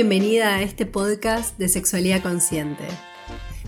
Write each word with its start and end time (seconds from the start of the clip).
bienvenida 0.00 0.54
a 0.54 0.62
este 0.62 0.86
podcast 0.86 1.58
de 1.58 1.68
Sexualidad 1.68 2.22
Consciente. 2.22 2.84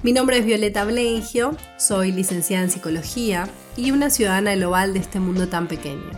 Mi 0.03 0.15
nombre 0.15 0.39
es 0.39 0.47
Violeta 0.47 0.83
Bleingio, 0.87 1.55
soy 1.77 2.11
licenciada 2.11 2.65
en 2.65 2.71
Psicología 2.71 3.47
y 3.77 3.91
una 3.91 4.09
ciudadana 4.09 4.55
global 4.55 4.95
de 4.95 5.01
este 5.01 5.21
mundo 5.21 5.49
tan 5.49 5.69
pequeño. 5.69 6.11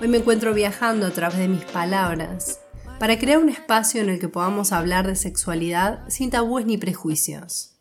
Hoy 0.00 0.06
me 0.06 0.18
encuentro 0.18 0.54
viajando 0.54 1.04
a 1.04 1.10
través 1.10 1.38
de 1.38 1.48
mis 1.48 1.64
palabras 1.64 2.60
para 3.00 3.18
crear 3.18 3.38
un 3.38 3.48
espacio 3.48 4.02
en 4.02 4.10
el 4.10 4.20
que 4.20 4.28
podamos 4.28 4.70
hablar 4.70 5.08
de 5.08 5.16
sexualidad 5.16 6.08
sin 6.08 6.30
tabúes 6.30 6.64
ni 6.64 6.78
prejuicios, 6.78 7.74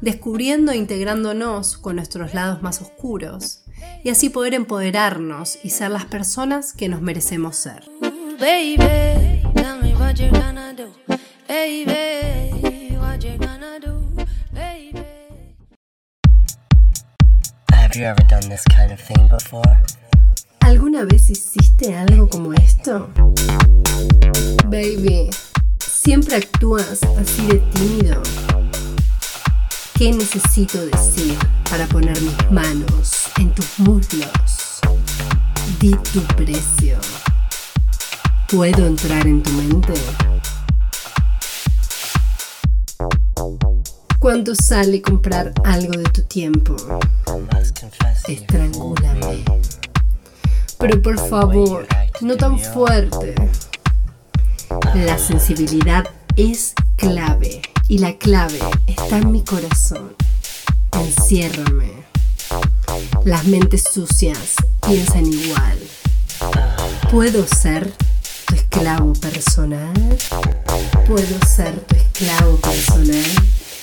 descubriendo 0.00 0.72
e 0.72 0.76
integrándonos 0.78 1.76
con 1.76 1.96
nuestros 1.96 2.32
lados 2.32 2.62
más 2.62 2.80
oscuros 2.80 3.62
y 4.02 4.08
así 4.08 4.30
poder 4.30 4.54
empoderarnos 4.54 5.58
y 5.62 5.68
ser 5.68 5.90
las 5.90 6.06
personas 6.06 6.72
que 6.72 6.88
nos 6.88 7.02
merecemos 7.02 7.56
ser. 7.56 7.84
¿Alguna 20.60 21.04
vez 21.04 21.30
hiciste 21.30 21.96
algo 21.96 22.28
como 22.28 22.52
esto? 22.52 23.10
Baby, 24.66 25.30
siempre 25.78 26.36
actúas 26.36 27.02
así 27.18 27.46
de 27.46 27.58
tímido. 27.58 28.22
¿Qué 29.94 30.12
necesito 30.12 30.84
decir 30.86 31.36
para 31.68 31.86
poner 31.86 32.20
mis 32.20 32.50
manos 32.52 33.30
en 33.38 33.52
tus 33.52 33.78
muslos? 33.80 34.80
Di 35.80 35.90
tu 36.12 36.20
precio. 36.36 36.98
¿Puedo 38.50 38.86
entrar 38.86 39.26
en 39.26 39.42
tu 39.42 39.50
mente? 39.52 39.92
¿Cuánto 44.18 44.54
sale 44.54 45.02
comprar 45.02 45.52
algo 45.66 45.92
de 45.92 46.04
tu 46.04 46.22
tiempo? 46.22 46.74
Estrangúlame. 48.26 49.44
Pero 50.78 51.02
por 51.02 51.28
favor, 51.28 51.86
no 52.22 52.38
tan 52.38 52.58
fuerte. 52.58 53.34
La 54.94 55.18
sensibilidad 55.18 56.08
es 56.36 56.72
clave 56.96 57.60
y 57.86 57.98
la 57.98 58.16
clave 58.16 58.60
está 58.86 59.18
en 59.18 59.30
mi 59.30 59.44
corazón. 59.44 60.14
Enciérrame. 60.92 61.92
Las 63.26 63.44
mentes 63.44 63.84
sucias 63.92 64.54
piensan 64.86 65.26
igual. 65.26 65.78
¿Puedo 67.10 67.46
ser 67.46 67.92
tu 68.48 68.54
esclavo 68.54 69.12
personal? 69.20 69.94
¿Puedo 71.06 71.38
ser 71.46 71.78
tu 71.80 71.96
esclavo 71.96 72.56
personal? 72.56 73.24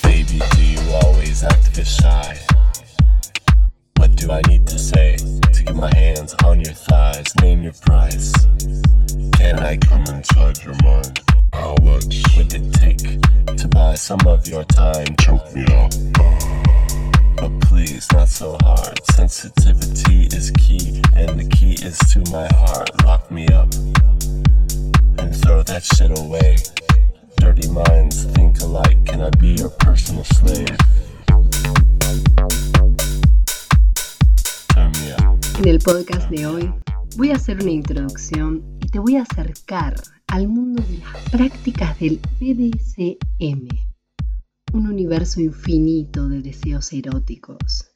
Baby, 0.02 0.40
do 0.56 0.62
you 0.62 0.80
always 1.02 1.44
act 1.44 1.72
this 1.74 1.88
shy? 1.88 2.36
What 3.96 4.16
do 4.16 4.32
I 4.32 4.42
need 4.48 4.66
to 4.66 4.78
say 4.78 5.16
to 5.16 5.62
get 5.62 5.74
my 5.74 5.94
hands 5.94 6.34
on 6.44 6.60
your 6.60 6.74
thighs? 6.74 7.34
Name 7.40 7.62
your 7.62 7.74
price. 7.74 8.32
Can 9.38 9.60
I 9.60 9.76
come 9.76 10.04
inside 10.08 10.62
your 10.64 10.74
mind? 10.82 11.20
How 11.52 11.76
much 11.82 12.24
would 12.36 12.52
it 12.52 12.72
take 12.74 13.20
to 13.56 13.68
buy 13.68 13.94
some 13.94 14.20
of 14.26 14.48
your 14.48 14.64
time? 14.64 15.14
Choke 15.20 15.54
me 15.54 15.64
up. 15.66 15.92
But 17.36 17.60
please, 17.60 18.10
not 18.12 18.28
so 18.28 18.56
hard. 18.62 18.98
Sensitivity 19.12 20.26
is 20.36 20.50
key, 20.58 21.02
and 21.14 21.38
the 21.38 21.48
key 21.56 21.74
is 21.84 21.98
to 22.12 22.18
my 22.32 22.48
heart. 22.54 22.90
Lock 23.04 23.30
me 23.30 23.46
up 23.48 23.72
and 25.18 25.34
throw 25.34 25.62
that 25.64 25.82
shit 25.82 26.16
away. 26.18 26.56
Dirty 27.38 27.68
minds 27.68 28.24
think 28.24 28.60
alike. 28.60 29.04
Can 29.04 29.20
I 29.20 29.30
be 29.38 29.54
your 29.54 29.70
personal 29.70 30.24
slave? 30.24 30.76
En 35.58 35.68
el 35.68 35.78
podcast 35.78 36.30
de 36.30 36.46
hoy 36.46 36.74
voy 37.16 37.30
a 37.30 37.36
hacer 37.36 37.62
una 37.62 37.70
introducción 37.70 38.62
y 38.82 38.88
te 38.88 38.98
voy 38.98 39.16
a 39.16 39.22
acercar 39.22 39.94
al 40.26 40.48
mundo 40.48 40.82
de 40.82 40.98
las 40.98 41.30
prácticas 41.30 41.98
del 41.98 42.20
BDSM, 42.38 43.68
un 44.74 44.86
universo 44.86 45.40
infinito 45.40 46.28
de 46.28 46.42
deseos 46.42 46.92
eróticos. 46.92 47.90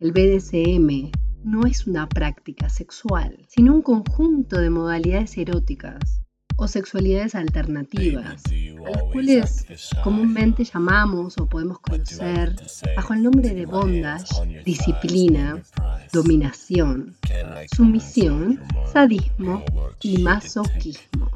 El 0.00 0.12
BDSM 0.12 1.12
no 1.44 1.66
es 1.66 1.86
una 1.86 2.08
práctica 2.08 2.68
sexual, 2.68 3.38
sino 3.48 3.74
un 3.74 3.82
conjunto 3.82 4.58
de 4.58 4.70
modalidades 4.70 5.36
eróticas 5.36 6.22
o 6.56 6.68
sexualidades 6.68 7.34
alternativas, 7.34 8.42
a 8.86 8.90
las 8.90 9.02
cuales 9.12 9.66
comúnmente 10.02 10.64
llamamos 10.64 11.36
o 11.38 11.46
podemos 11.46 11.80
conocer 11.80 12.54
bajo 12.96 13.12
el 13.12 13.22
nombre 13.22 13.54
de 13.54 13.66
bondage, 13.66 14.62
disciplina, 14.64 15.60
dominación, 16.12 17.16
sumisión, 17.74 18.60
sadismo 18.92 19.64
y 20.00 20.18
masoquismo. 20.18 21.30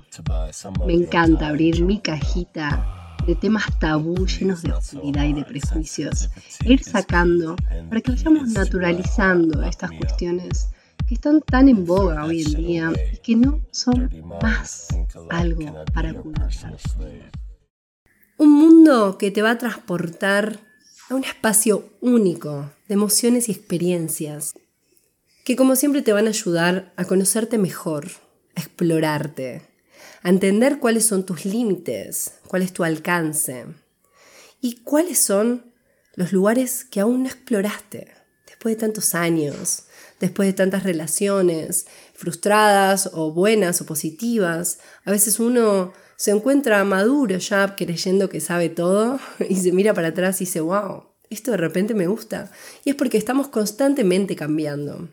Me 0.87 0.95
encanta 0.95 1.49
abrir 1.49 1.85
mi 1.85 2.01
cajita 2.01 3.08
de 3.29 3.35
temas 3.35 3.79
tabú 3.79 4.27
llenos 4.27 4.63
de 4.63 4.73
oscuridad 4.73 5.25
y 5.25 5.35
de 5.35 5.45
prejuicios 5.45 6.31
e 6.65 6.73
ir 6.73 6.83
sacando 6.83 7.57
para 7.91 8.01
que 8.01 8.13
vayamos 8.13 8.49
naturalizando 8.49 9.63
estas 9.63 9.91
cuestiones 9.93 10.69
que 11.07 11.15
están 11.17 11.43
tan 11.43 11.69
en 11.69 11.85
boga 11.85 12.25
hoy 12.25 12.43
en 12.43 12.55
día 12.55 12.93
y 13.13 13.19
que 13.19 13.37
no 13.37 13.61
son 13.71 14.11
más 14.41 14.89
algo 15.29 15.85
para 15.93 16.13
ocultar. 16.13 16.75
Un 18.39 18.51
mundo 18.51 19.19
que 19.19 19.31
te 19.31 19.43
va 19.43 19.51
a 19.51 19.59
transportar 19.59 20.61
a 21.11 21.15
un 21.15 21.25
espacio 21.25 21.85
único 22.01 22.71
de 22.89 22.95
emociones 22.95 23.51
y 23.51 23.53
experiencias 23.53 24.55
que 25.45 25.55
como 25.55 25.77
siempre 25.77 26.01
te 26.01 26.15
van 26.15 26.29
a 26.29 26.31
ayudar 26.31 26.95
a 26.97 27.05
conocerte 27.05 27.59
mejor, 27.59 28.07
a 28.57 28.61
explorarte, 28.61 29.69
entender 30.23 30.79
cuáles 30.79 31.07
son 31.07 31.25
tus 31.25 31.45
límites, 31.45 32.33
cuál 32.47 32.63
es 32.63 32.73
tu 32.73 32.85
alcance 32.85 33.67
y 34.61 34.77
cuáles 34.83 35.19
son 35.19 35.73
los 36.15 36.33
lugares 36.33 36.85
que 36.85 37.01
aún 37.01 37.23
no 37.23 37.29
exploraste 37.29 38.13
después 38.47 38.75
de 38.75 38.81
tantos 38.81 39.15
años, 39.15 39.85
después 40.19 40.49
de 40.49 40.53
tantas 40.53 40.83
relaciones 40.83 41.87
frustradas 42.15 43.09
o 43.13 43.33
buenas 43.33 43.81
o 43.81 43.87
positivas. 43.87 44.81
A 45.05 45.13
veces 45.13 45.39
uno 45.39 45.93
se 46.17 46.33
encuentra 46.33 46.83
maduro 46.83 47.39
ya 47.39 47.77
creyendo 47.77 48.29
que 48.29 48.41
sabe 48.41 48.69
todo 48.69 49.21
y 49.49 49.55
se 49.57 49.71
mira 49.71 49.95
para 49.95 50.09
atrás 50.09 50.41
y 50.41 50.45
dice, 50.45 50.61
wow, 50.61 51.05
esto 51.31 51.53
de 51.53 51.57
repente 51.57 51.95
me 51.95 52.09
gusta. 52.09 52.51
Y 52.85 52.91
es 52.91 52.97
porque 52.97 53.19
estamos 53.19 53.49
constantemente 53.49 54.35
cambiando. 54.35 55.09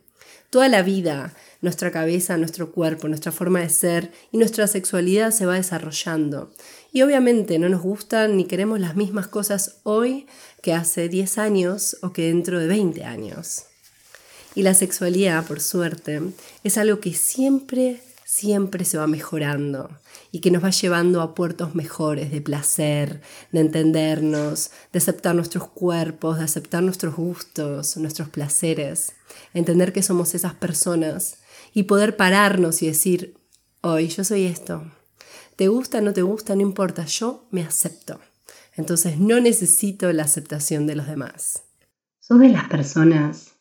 Toda 0.50 0.70
la 0.70 0.82
vida, 0.82 1.34
nuestra 1.66 1.92
cabeza, 1.92 2.38
nuestro 2.38 2.72
cuerpo, 2.72 3.09
nuestra 3.09 3.34
forma 3.34 3.59
de 3.59 3.70
ser 3.70 4.12
y 4.31 4.38
nuestra 4.38 4.68
sexualidad 4.68 5.31
se 5.31 5.46
va 5.46 5.56
desarrollando. 5.56 6.52
Y 6.94 7.02
obviamente 7.02 7.59
no 7.59 7.68
nos 7.68 7.81
gustan 7.81 8.38
ni 8.38 8.46
queremos 8.46 8.80
las 8.80 8.96
mismas 8.96 9.28
cosas 9.28 9.80
hoy 9.84 10.28
que 10.62 10.74
hace 10.74 11.09
10 11.09 11.38
años 11.40 11.98
o 12.02 12.14
que 12.14 12.28
dentro 12.28 12.59
de 12.59 12.68
20 12.68 13.03
años. 13.03 13.64
Y 14.53 14.62
la 14.62 14.74
sexualidad, 14.74 15.46
por 15.46 15.59
suerte, 15.59 16.22
es 16.64 16.78
algo 16.78 17.02
que 17.02 17.14
siempre, 17.14 18.02
siempre 18.24 18.86
se 18.86 18.97
va 18.97 19.08
mejorando 19.08 19.90
y 20.32 20.40
que 20.40 20.52
nos 20.52 20.64
va 20.64 20.70
llevando 20.70 21.22
a 21.22 21.34
puertos 21.34 21.74
mejores 21.76 22.32
de 22.32 22.42
placer, 22.42 23.22
de 23.52 23.59
entendernos, 23.59 24.70
de 24.94 25.00
aceptar 25.00 25.34
nuestros 25.34 25.67
cuerpos, 25.67 26.38
de 26.38 26.44
aceptar 26.44 26.84
nuestros 26.84 27.16
gustos, 27.16 27.97
nuestros 27.97 28.29
placeres, 28.29 29.14
entender 29.53 29.91
que 29.94 30.03
somos 30.03 30.35
esas 30.35 30.53
personas 30.53 31.40
y 31.76 31.84
poder 31.84 32.18
pararnos 32.18 32.82
y 32.82 32.88
decir, 32.88 33.38
hoy 33.82 34.08
yo 34.08 34.24
soy 34.24 34.46
esto. 34.46 34.92
¿Te 35.56 35.68
gusta, 35.68 36.02
no 36.02 36.14
te 36.14 36.24
gusta? 36.24 36.56
No 36.56 36.62
importa, 36.62 37.06
yo 37.06 37.46
me 37.52 37.62
acepto. 37.62 38.20
Entonces 38.76 39.20
no 39.20 39.40
necesito 39.40 40.12
la 40.12 40.24
aceptación 40.24 40.88
de 40.88 40.96
los 40.96 41.06
demás. 41.06 41.62
¿Sos 42.20 42.40
de 42.40 42.50
las 42.50 42.68
personas 42.68 43.52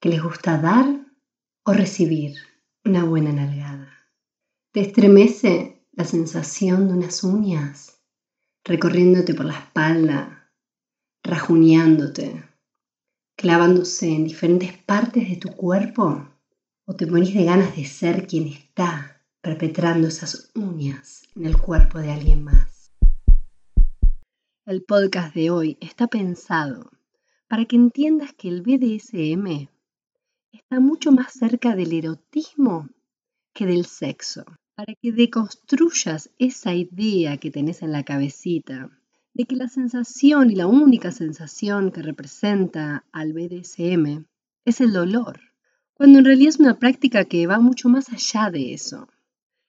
que 0.00 0.08
les 0.08 0.22
gusta 0.22 0.58
dar 0.58 0.86
o 1.64 1.72
recibir 1.72 2.36
una 2.84 3.04
buena 3.04 3.32
nalgada. 3.32 3.92
Te 4.72 4.80
estremece 4.80 5.86
la 5.92 6.04
sensación 6.04 6.88
de 6.88 6.94
unas 6.94 7.22
uñas 7.22 8.00
recorriéndote 8.64 9.34
por 9.34 9.46
la 9.46 9.58
espalda, 9.58 10.50
rajuneándote, 11.22 12.44
clavándose 13.36 14.08
en 14.08 14.24
diferentes 14.24 14.72
partes 14.78 15.28
de 15.28 15.36
tu 15.36 15.50
cuerpo 15.54 16.26
o 16.90 16.94
te 16.94 17.04
morís 17.04 17.34
de 17.34 17.44
ganas 17.44 17.76
de 17.76 17.84
ser 17.84 18.26
quien 18.26 18.46
está 18.46 19.20
perpetrando 19.42 20.08
esas 20.08 20.50
uñas 20.54 21.22
en 21.36 21.44
el 21.44 21.58
cuerpo 21.58 21.98
de 21.98 22.10
alguien 22.10 22.42
más. 22.42 22.94
El 24.64 24.82
podcast 24.84 25.34
de 25.34 25.50
hoy 25.50 25.76
está 25.82 26.06
pensado 26.06 26.90
para 27.46 27.66
que 27.66 27.76
entiendas 27.76 28.32
que 28.32 28.48
el 28.48 28.62
BDSM 28.62 29.68
está 30.50 30.80
mucho 30.80 31.12
más 31.12 31.34
cerca 31.34 31.76
del 31.76 31.92
erotismo 31.92 32.88
que 33.52 33.66
del 33.66 33.84
sexo. 33.84 34.44
para 34.74 34.94
que 34.94 35.12
deconstruyas 35.12 36.30
esa 36.38 36.72
idea 36.72 37.36
que 37.36 37.50
tenés 37.50 37.82
en 37.82 37.90
la 37.90 38.04
cabecita 38.04 38.88
de 39.34 39.44
que 39.44 39.56
la 39.56 39.68
sensación 39.68 40.52
y 40.52 40.54
la 40.54 40.68
única 40.68 41.10
sensación 41.10 41.90
que 41.90 42.00
representa 42.00 43.04
al 43.10 43.32
BDSM 43.32 44.24
es 44.64 44.80
el 44.80 44.92
dolor, 44.92 45.47
cuando 45.98 46.20
en 46.20 46.24
realidad 46.24 46.50
es 46.50 46.60
una 46.60 46.78
práctica 46.78 47.24
que 47.24 47.48
va 47.48 47.58
mucho 47.58 47.88
más 47.88 48.08
allá 48.10 48.52
de 48.52 48.72
eso, 48.72 49.08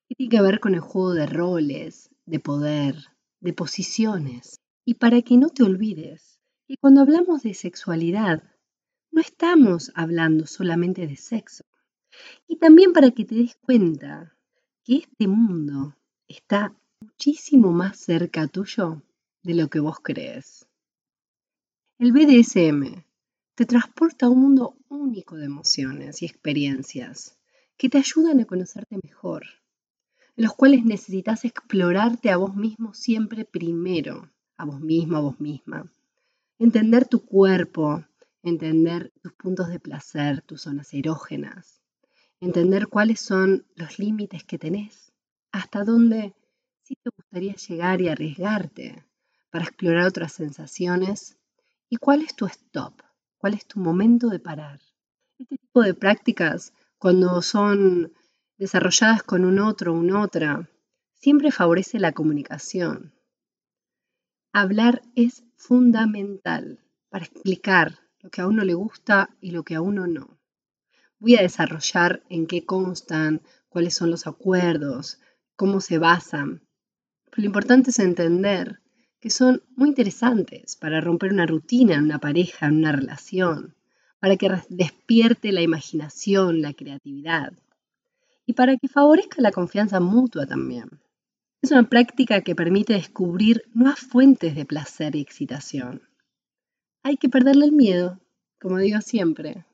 que 0.07 0.13
tiene 0.13 0.29
que 0.29 0.41
ver 0.43 0.59
con 0.59 0.75
el 0.75 0.79
juego 0.79 1.13
de 1.13 1.25
roles, 1.25 2.11
de 2.27 2.39
poder, 2.39 2.95
de 3.39 3.51
posiciones. 3.51 4.61
Y 4.85 4.93
para 4.93 5.23
que 5.23 5.37
no 5.37 5.49
te 5.49 5.63
olvides 5.63 6.39
que 6.67 6.77
cuando 6.77 7.01
hablamos 7.01 7.41
de 7.41 7.55
sexualidad, 7.55 8.43
no 9.11 9.21
estamos 9.21 9.91
hablando 9.95 10.45
solamente 10.45 11.07
de 11.07 11.15
sexo. 11.15 11.63
Y 12.47 12.57
también 12.57 12.93
para 12.93 13.09
que 13.09 13.25
te 13.25 13.33
des 13.33 13.55
cuenta 13.55 14.37
que 14.83 14.97
este 14.97 15.27
mundo 15.27 15.95
está 16.27 16.75
muchísimo 17.01 17.71
más 17.71 17.97
cerca 17.97 18.47
tuyo 18.47 19.01
de 19.41 19.55
lo 19.55 19.67
que 19.67 19.79
vos 19.79 19.99
crees. 19.99 20.67
El 21.97 22.11
BDSM 22.11 23.08
te 23.59 23.65
transporta 23.65 24.25
a 24.25 24.29
un 24.29 24.39
mundo 24.39 24.77
único 24.87 25.35
de 25.35 25.43
emociones 25.43 26.21
y 26.21 26.25
experiencias 26.25 27.37
que 27.75 27.89
te 27.89 27.97
ayudan 27.97 28.39
a 28.39 28.45
conocerte 28.45 28.97
mejor, 29.03 29.47
en 30.37 30.45
los 30.45 30.53
cuales 30.53 30.85
necesitas 30.85 31.43
explorarte 31.43 32.31
a 32.31 32.37
vos 32.37 32.55
mismo 32.55 32.93
siempre 32.93 33.43
primero, 33.43 34.31
a 34.55 34.63
vos 34.63 34.79
mismo, 34.79 35.17
a 35.17 35.19
vos 35.19 35.41
misma. 35.41 35.91
Entender 36.57 37.05
tu 37.05 37.25
cuerpo, 37.25 38.05
entender 38.43 39.11
tus 39.21 39.33
puntos 39.33 39.67
de 39.67 39.81
placer, 39.81 40.41
tus 40.41 40.61
zonas 40.61 40.93
erógenas, 40.93 41.81
entender 42.39 42.87
cuáles 42.87 43.19
son 43.19 43.65
los 43.75 43.99
límites 43.99 44.45
que 44.45 44.57
tenés, 44.57 45.11
hasta 45.51 45.83
dónde 45.83 46.33
sí 46.83 46.95
te 47.03 47.09
gustaría 47.09 47.55
llegar 47.55 47.99
y 47.99 48.07
arriesgarte 48.07 49.03
para 49.49 49.65
explorar 49.65 50.07
otras 50.07 50.31
sensaciones 50.31 51.37
y 51.89 51.97
cuál 51.97 52.21
es 52.21 52.33
tu 52.37 52.45
stop, 52.45 53.01
cuál 53.39 53.53
es 53.55 53.65
tu 53.65 53.79
momento 53.79 54.27
de 54.27 54.39
parar. 54.39 54.79
Este 55.39 55.57
tipo 55.57 55.81
de 55.81 55.93
prácticas, 55.93 56.73
cuando 56.97 57.41
son 57.41 58.13
desarrolladas 58.57 59.23
con 59.23 59.45
un 59.45 59.59
otro 59.59 59.93
una 59.93 60.21
otra, 60.21 60.69
siempre 61.13 61.51
favorece 61.51 61.99
la 61.99 62.11
comunicación. 62.11 63.13
Hablar 64.51 65.01
es 65.15 65.45
fundamental 65.55 66.79
para 67.09 67.25
explicar 67.25 67.99
lo 68.19 68.29
que 68.29 68.41
a 68.41 68.47
uno 68.47 68.63
le 68.65 68.73
gusta 68.73 69.29
y 69.39 69.51
lo 69.51 69.63
que 69.63 69.75
a 69.75 69.81
uno 69.81 70.05
no. 70.05 70.37
Voy 71.19 71.37
a 71.37 71.41
desarrollar 71.41 72.23
en 72.29 72.45
qué 72.45 72.65
constan, 72.65 73.41
cuáles 73.69 73.93
son 73.93 74.11
los 74.11 74.27
acuerdos, 74.27 75.19
cómo 75.55 75.79
se 75.79 75.97
basan. 75.97 76.61
Lo 77.33 77.45
importante 77.45 77.91
es 77.91 77.99
entender 77.99 78.81
que 79.19 79.29
son 79.29 79.61
muy 79.75 79.89
interesantes 79.89 80.75
para 80.77 81.01
romper 81.01 81.33
una 81.33 81.45
rutina 81.45 81.95
en 81.95 82.05
una 82.05 82.19
pareja, 82.19 82.67
en 82.67 82.77
una 82.77 82.91
relación, 82.93 83.75
para 84.19 84.37
que 84.37 84.49
despierte 84.69 85.51
la 85.51 85.61
imaginación, 85.61 86.61
la 86.61 86.73
creatividad 86.73 87.53
y 88.45 88.53
para 88.53 88.77
que 88.77 88.87
favorezca 88.87 89.41
la 89.41 89.51
confianza 89.51 89.99
mutua 89.99 90.45
también. 90.45 91.01
Es 91.61 91.71
una 91.71 91.89
práctica 91.89 92.41
que 92.41 92.55
permite 92.55 92.93
descubrir 92.93 93.63
nuevas 93.73 93.99
fuentes 93.99 94.55
de 94.55 94.65
placer 94.65 95.15
y 95.15 95.21
excitación. 95.21 96.01
Hay 97.03 97.17
que 97.17 97.29
perderle 97.29 97.65
el 97.65 97.73
miedo, 97.73 98.19
como 98.61 98.77
digo 98.77 99.01
siempre. 99.01 99.65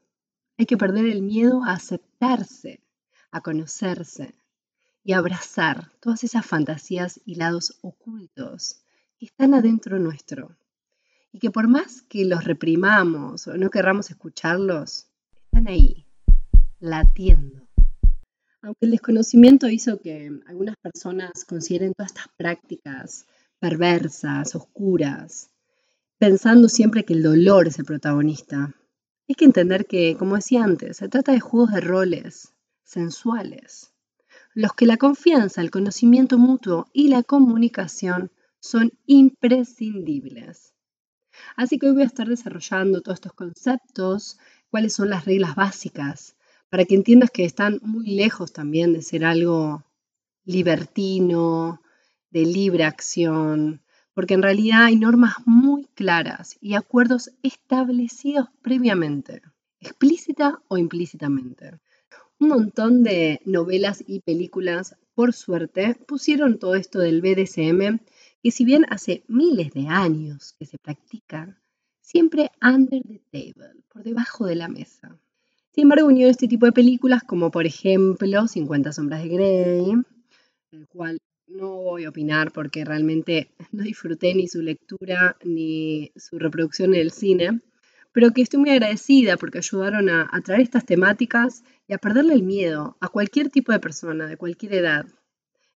Hay 0.58 0.66
que 0.66 0.78
perder 0.78 1.06
el 1.06 1.22
miedo 1.22 1.64
a 1.64 1.74
aceptarse, 1.74 2.82
a 3.30 3.42
conocerse 3.42 4.34
y 5.04 5.14
a 5.14 5.20
abrazar 5.20 5.92
todas 6.00 6.24
esas 6.24 6.46
fantasías 6.46 7.22
y 7.26 7.36
lados 7.36 7.78
ocultos 7.82 8.85
están 9.26 9.54
adentro 9.54 10.00
nuestro 10.00 10.56
y 11.32 11.40
que 11.40 11.52
por 11.52 11.68
más 11.68 12.02
que 12.04 12.24
los 12.26 12.46
reprimamos 12.46 13.48
o 13.48 13.58
no 13.58 13.70
querramos 13.70 14.10
escucharlos, 14.10 15.08
están 15.44 15.68
ahí, 15.68 16.06
latiendo. 16.80 17.68
Aunque 18.62 18.86
el 18.86 18.92
desconocimiento 18.92 19.68
hizo 19.68 20.00
que 20.00 20.32
algunas 20.48 20.78
personas 20.78 21.44
consideren 21.46 21.94
todas 21.94 22.12
estas 22.12 22.30
prácticas 22.38 23.26
perversas, 23.60 24.56
oscuras, 24.56 25.50
pensando 26.18 26.70
siempre 26.70 27.04
que 27.04 27.14
el 27.14 27.24
dolor 27.24 27.68
es 27.68 27.80
el 27.80 27.86
protagonista, 27.86 28.74
hay 29.28 29.36
que 29.36 29.46
entender 29.46 29.88
que, 29.88 30.16
como 30.18 30.36
decía 30.36 30.64
antes, 30.64 30.98
se 30.98 31.10
trata 31.10 31.32
de 31.32 31.40
juegos 31.40 31.72
de 31.72 31.82
roles 31.82 32.54
sensuales, 32.84 33.92
los 34.54 34.72
que 34.74 34.86
la 34.86 34.98
confianza, 34.98 35.62
el 35.62 35.72
conocimiento 35.72 36.38
mutuo 36.38 36.88
y 36.94 37.10
la 37.10 37.24
comunicación 37.24 38.32
son 38.66 38.92
imprescindibles. 39.06 40.74
Así 41.56 41.78
que 41.78 41.88
hoy 41.88 41.94
voy 41.94 42.04
a 42.04 42.08
estar 42.08 42.28
desarrollando 42.28 43.02
todos 43.02 43.18
estos 43.18 43.34
conceptos, 43.34 44.40
cuáles 44.70 44.94
son 44.94 45.10
las 45.10 45.26
reglas 45.26 45.56
básicas, 45.56 46.36
para 46.70 46.86
que 46.86 46.96
entiendas 46.96 47.30
que 47.30 47.46
están 47.46 47.80
muy 47.84 48.16
lejos 48.16 48.54
también 48.54 48.94
de 48.94 49.04
ser 49.04 49.24
algo 49.24 49.84
libertino, 50.46 51.82
de 52.32 52.46
libre 52.46 52.86
acción, 52.86 53.82
porque 54.14 54.34
en 54.34 54.42
realidad 54.42 54.86
hay 54.86 54.96
normas 54.96 55.36
muy 55.46 55.86
claras 55.94 56.58
y 56.60 56.74
acuerdos 56.74 57.32
establecidos 57.44 58.48
previamente, 58.62 59.42
explícita 59.80 60.62
o 60.70 60.78
implícitamente. 60.78 61.80
Un 62.40 62.48
montón 62.50 63.04
de 63.04 63.42
novelas 63.46 64.04
y 64.08 64.22
películas, 64.22 64.96
por 65.14 65.34
suerte, 65.34 65.96
pusieron 66.08 66.58
todo 66.58 66.76
esto 66.76 67.00
del 67.00 67.22
BDSM 67.22 68.00
que 68.46 68.52
si 68.52 68.64
bien 68.64 68.86
hace 68.90 69.24
miles 69.28 69.74
de 69.74 69.88
años 69.88 70.54
que 70.60 70.68
se 70.68 70.78
practica, 70.78 71.60
siempre 72.00 72.52
under 72.62 73.02
the 73.02 73.20
table, 73.32 73.82
por 73.92 74.04
debajo 74.04 74.46
de 74.46 74.54
la 74.54 74.68
mesa. 74.68 75.18
Sin 75.72 75.86
embargo, 75.86 76.06
unió 76.06 76.30
este 76.30 76.48
tipo 76.48 76.68
de 76.68 76.72
películas 76.72 77.24
como 77.24 77.50
por 77.50 77.66
ejemplo 77.66 78.48
50 78.48 78.94
sombras 78.94 79.24
de 79.24 79.30
Grey, 79.30 79.94
el 80.74 80.88
cual 80.90 81.18
no 81.48 81.72
voy 81.72 82.06
a 82.06 82.10
opinar 82.10 82.52
porque 82.52 82.86
realmente 82.86 83.50
no 83.72 83.82
disfruté 83.82 84.36
ni 84.36 84.48
su 84.48 84.62
lectura 84.62 85.38
ni 85.44 86.12
su 86.16 86.38
reproducción 86.38 86.94
en 86.94 87.02
el 87.02 87.10
cine, 87.10 87.62
pero 88.12 88.30
que 88.30 88.44
estoy 88.44 88.60
muy 88.60 88.70
agradecida 88.70 89.38
porque 89.38 89.58
ayudaron 89.58 90.08
a, 90.08 90.30
a 90.32 90.42
traer 90.42 90.62
estas 90.62 90.86
temáticas 90.86 91.64
y 91.88 91.94
a 91.94 91.98
perderle 91.98 92.36
el 92.36 92.44
miedo 92.44 92.96
a 93.00 93.08
cualquier 93.08 93.50
tipo 93.50 93.72
de 93.72 93.80
persona, 93.80 94.28
de 94.28 94.38
cualquier 94.38 94.76
edad. 94.76 95.08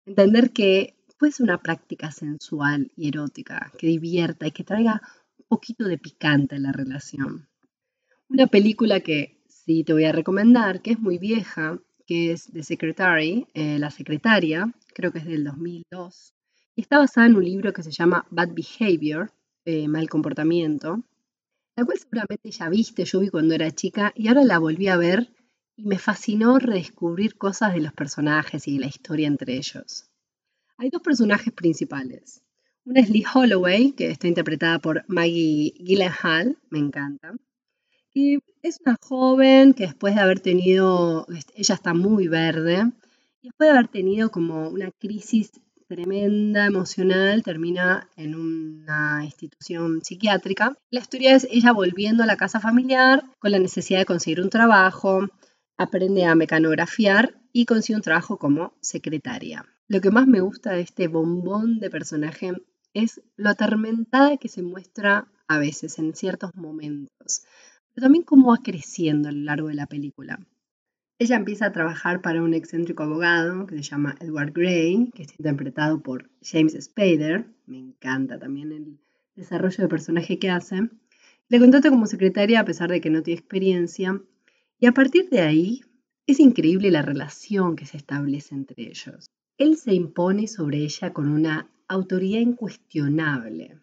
Entender 0.05 0.51
que 0.51 0.98
pues 1.19 1.41
una 1.41 1.61
práctica 1.61 2.11
sensual 2.11 2.91
y 2.95 3.09
erótica 3.09 3.71
que 3.77 3.87
divierta 3.87 4.47
y 4.47 4.51
que 4.51 4.63
traiga 4.63 5.01
un 5.37 5.45
poquito 5.49 5.83
de 5.83 5.97
picante 5.97 6.55
en 6.55 6.63
la 6.63 6.71
relación. 6.71 7.49
Una 8.29 8.47
película 8.47 9.01
que 9.01 9.43
sí 9.47 9.83
te 9.83 9.91
voy 9.91 10.05
a 10.05 10.13
recomendar, 10.13 10.81
que 10.81 10.91
es 10.91 10.99
muy 10.99 11.17
vieja, 11.17 11.77
que 12.07 12.31
es 12.31 12.49
The 12.53 12.63
Secretary, 12.63 13.45
eh, 13.53 13.77
La 13.79 13.91
Secretaria, 13.91 14.73
creo 14.93 15.11
que 15.11 15.19
es 15.19 15.25
del 15.25 15.43
2002, 15.43 16.33
y 16.75 16.81
está 16.81 16.99
basada 16.99 17.27
en 17.27 17.35
un 17.35 17.43
libro 17.43 17.73
que 17.73 17.83
se 17.83 17.91
llama 17.91 18.25
Bad 18.31 18.51
Behavior, 18.53 19.31
eh, 19.65 19.89
Mal 19.89 20.09
Comportamiento, 20.09 21.03
la 21.75 21.83
cual 21.83 21.99
seguramente 21.99 22.49
ya 22.51 22.69
viste, 22.69 23.03
yo 23.03 23.19
vi 23.19 23.27
cuando 23.27 23.55
era 23.55 23.71
chica 23.71 24.13
y 24.15 24.29
ahora 24.29 24.43
la 24.43 24.57
volví 24.57 24.87
a 24.87 24.97
ver 24.97 25.33
y 25.75 25.85
me 25.85 25.99
fascinó 25.99 26.59
redescubrir 26.59 27.37
cosas 27.37 27.73
de 27.73 27.81
los 27.81 27.93
personajes 27.93 28.67
y 28.67 28.75
de 28.75 28.79
la 28.79 28.87
historia 28.87 29.27
entre 29.27 29.57
ellos. 29.57 30.09
Hay 30.81 30.89
dos 30.89 31.01
personajes 31.01 31.51
principales. 31.51 32.41
Una 32.85 33.01
es 33.01 33.09
Lee 33.09 33.25
Holloway, 33.33 33.91
que 33.91 34.11
está 34.11 34.29
interpretada 34.29 34.79
por 34.79 35.03
Maggie 35.09 35.73
Gyllenhaal, 35.77 36.57
me 36.69 36.79
encanta. 36.79 37.35
Y 38.13 38.39
es 38.61 38.79
una 38.85 38.95
joven 39.01 39.73
que 39.73 39.87
después 39.87 40.15
de 40.15 40.21
haber 40.21 40.39
tenido, 40.39 41.27
ella 41.53 41.75
está 41.75 41.93
muy 41.93 42.29
verde, 42.29 42.93
después 43.43 43.67
de 43.67 43.71
haber 43.71 43.89
tenido 43.89 44.31
como 44.31 44.69
una 44.69 44.89
crisis 44.91 45.51
tremenda 45.89 46.67
emocional, 46.67 47.43
termina 47.43 48.09
en 48.15 48.35
una 48.35 49.25
institución 49.25 50.01
psiquiátrica. 50.01 50.77
La 50.91 51.01
historia 51.01 51.35
es 51.35 51.45
ella 51.51 51.73
volviendo 51.73 52.23
a 52.23 52.25
la 52.25 52.37
casa 52.37 52.61
familiar 52.61 53.25
con 53.39 53.51
la 53.51 53.59
necesidad 53.59 53.99
de 53.99 54.05
conseguir 54.05 54.39
un 54.39 54.49
trabajo, 54.49 55.27
aprende 55.75 56.23
a 56.23 56.35
mecanografiar 56.35 57.35
y 57.51 57.65
consigue 57.65 57.97
un 57.97 58.01
trabajo 58.01 58.37
como 58.37 58.71
secretaria. 58.79 59.65
Lo 59.91 60.01
que 60.01 60.11
más 60.11 60.27
me 60.27 60.39
gusta 60.39 60.73
de 60.73 60.81
este 60.81 61.07
bombón 61.07 61.79
de 61.79 61.89
personaje 61.89 62.51
es 62.93 63.23
lo 63.37 63.49
atormentada 63.49 64.37
que 64.37 64.47
se 64.47 64.61
muestra 64.61 65.27
a 65.47 65.57
veces 65.57 65.97
en 65.97 66.13
ciertos 66.13 66.53
momentos, 66.53 67.41
pero 67.95 68.05
también 68.05 68.23
cómo 68.23 68.51
va 68.51 68.57
creciendo 68.61 69.29
a 69.29 69.31
lo 69.31 69.39
largo 69.39 69.69
de 69.69 69.73
la 69.73 69.87
película. 69.87 70.45
Ella 71.17 71.37
empieza 71.37 71.65
a 71.65 71.71
trabajar 71.71 72.21
para 72.21 72.43
un 72.43 72.53
excéntrico 72.53 73.01
abogado 73.01 73.65
que 73.65 73.77
se 73.77 73.81
llama 73.81 74.15
Edward 74.19 74.53
Gray, 74.53 75.09
que 75.15 75.23
está 75.23 75.33
interpretado 75.39 76.03
por 76.03 76.29
James 76.43 76.77
Spader. 76.79 77.47
Me 77.65 77.79
encanta 77.79 78.37
también 78.37 78.71
el 78.71 78.99
desarrollo 79.35 79.81
de 79.81 79.89
personaje 79.89 80.37
que 80.37 80.51
hace. 80.51 80.87
Le 81.47 81.59
contrata 81.59 81.89
como 81.89 82.05
secretaria 82.05 82.59
a 82.59 82.65
pesar 82.65 82.91
de 82.91 83.01
que 83.01 83.09
no 83.09 83.23
tiene 83.23 83.39
experiencia. 83.39 84.21
Y 84.79 84.85
a 84.85 84.91
partir 84.91 85.29
de 85.31 85.41
ahí 85.41 85.81
es 86.27 86.39
increíble 86.39 86.91
la 86.91 87.01
relación 87.01 87.75
que 87.75 87.87
se 87.87 87.97
establece 87.97 88.53
entre 88.53 88.83
ellos 88.83 89.31
él 89.59 89.75
se 89.75 89.93
impone 89.93 90.47
sobre 90.47 90.77
ella 90.77 91.11
con 91.11 91.27
una 91.29 91.69
autoridad 91.89 92.39
incuestionable. 92.39 93.77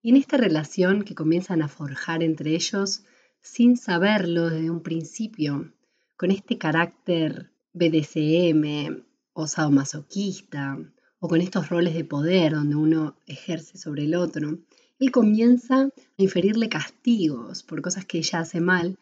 Y 0.00 0.10
en 0.10 0.16
esta 0.16 0.36
relación 0.36 1.02
que 1.02 1.16
comienzan 1.16 1.62
a 1.62 1.68
forjar 1.68 2.22
entre 2.22 2.54
ellos, 2.54 3.02
sin 3.42 3.76
saberlo 3.76 4.48
desde 4.48 4.70
un 4.70 4.84
principio, 4.84 5.72
con 6.16 6.30
este 6.30 6.58
carácter 6.58 7.50
BDSM 7.72 9.02
o 9.32 9.48
sadomasoquista, 9.48 10.78
o 11.18 11.28
con 11.28 11.40
estos 11.40 11.70
roles 11.70 11.94
de 11.94 12.04
poder 12.04 12.52
donde 12.52 12.76
uno 12.76 13.16
ejerce 13.26 13.78
sobre 13.78 14.04
el 14.04 14.14
otro, 14.14 14.60
él 15.00 15.10
comienza 15.10 15.82
a 15.82 15.90
inferirle 16.18 16.68
castigos 16.68 17.64
por 17.64 17.82
cosas 17.82 18.04
que 18.04 18.18
ella 18.18 18.40
hace 18.40 18.60
mal 18.60 18.96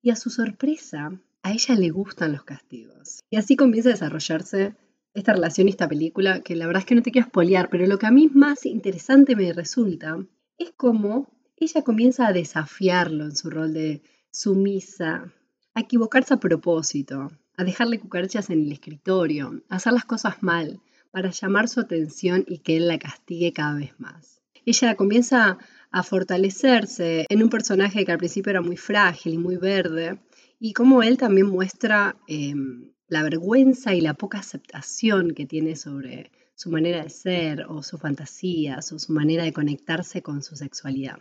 y 0.00 0.08
a 0.08 0.16
su 0.16 0.30
sorpresa, 0.30 1.20
a 1.42 1.52
ella 1.52 1.74
le 1.74 1.90
gustan 1.90 2.32
los 2.32 2.44
castigos. 2.44 3.20
Y 3.28 3.36
así 3.36 3.56
comienza 3.56 3.90
a 3.90 3.92
desarrollarse 3.92 4.74
esta 5.16 5.32
relación 5.32 5.66
y 5.66 5.70
esta 5.70 5.88
película, 5.88 6.40
que 6.40 6.54
la 6.54 6.66
verdad 6.66 6.80
es 6.80 6.86
que 6.86 6.94
no 6.94 7.02
te 7.02 7.10
quiero 7.10 7.26
espolear, 7.26 7.68
pero 7.70 7.86
lo 7.86 7.98
que 7.98 8.06
a 8.06 8.10
mí 8.10 8.28
más 8.32 8.66
interesante 8.66 9.34
me 9.34 9.52
resulta 9.52 10.18
es 10.58 10.72
cómo 10.76 11.32
ella 11.56 11.82
comienza 11.82 12.28
a 12.28 12.32
desafiarlo 12.32 13.24
en 13.24 13.34
su 13.34 13.48
rol 13.48 13.72
de 13.72 14.02
sumisa, 14.30 15.32
a 15.74 15.80
equivocarse 15.80 16.34
a 16.34 16.40
propósito, 16.40 17.32
a 17.56 17.64
dejarle 17.64 17.98
cucarachas 17.98 18.50
en 18.50 18.60
el 18.64 18.72
escritorio, 18.72 19.62
a 19.70 19.76
hacer 19.76 19.94
las 19.94 20.04
cosas 20.04 20.42
mal, 20.42 20.80
para 21.10 21.30
llamar 21.30 21.68
su 21.68 21.80
atención 21.80 22.44
y 22.46 22.58
que 22.58 22.76
él 22.76 22.88
la 22.88 22.98
castigue 22.98 23.54
cada 23.54 23.76
vez 23.76 23.98
más. 23.98 24.42
Ella 24.66 24.96
comienza 24.96 25.56
a 25.90 26.02
fortalecerse 26.02 27.24
en 27.30 27.42
un 27.42 27.48
personaje 27.48 28.04
que 28.04 28.12
al 28.12 28.18
principio 28.18 28.50
era 28.50 28.60
muy 28.60 28.76
frágil 28.76 29.32
y 29.32 29.38
muy 29.38 29.56
verde, 29.56 30.18
y 30.58 30.74
cómo 30.74 31.02
él 31.02 31.16
también 31.16 31.46
muestra 31.46 32.16
em, 32.26 32.90
la 33.08 33.22
vergüenza 33.22 33.94
y 33.94 34.00
la 34.00 34.14
poca 34.14 34.38
aceptación 34.38 35.32
que 35.32 35.46
tiene 35.46 35.76
sobre 35.76 36.30
su 36.54 36.70
manera 36.70 37.02
de 37.02 37.10
ser 37.10 37.66
o 37.68 37.82
sus 37.82 38.00
fantasías 38.00 38.90
o 38.92 38.98
su 38.98 39.12
manera 39.12 39.44
de 39.44 39.52
conectarse 39.52 40.22
con 40.22 40.42
su 40.42 40.56
sexualidad. 40.56 41.18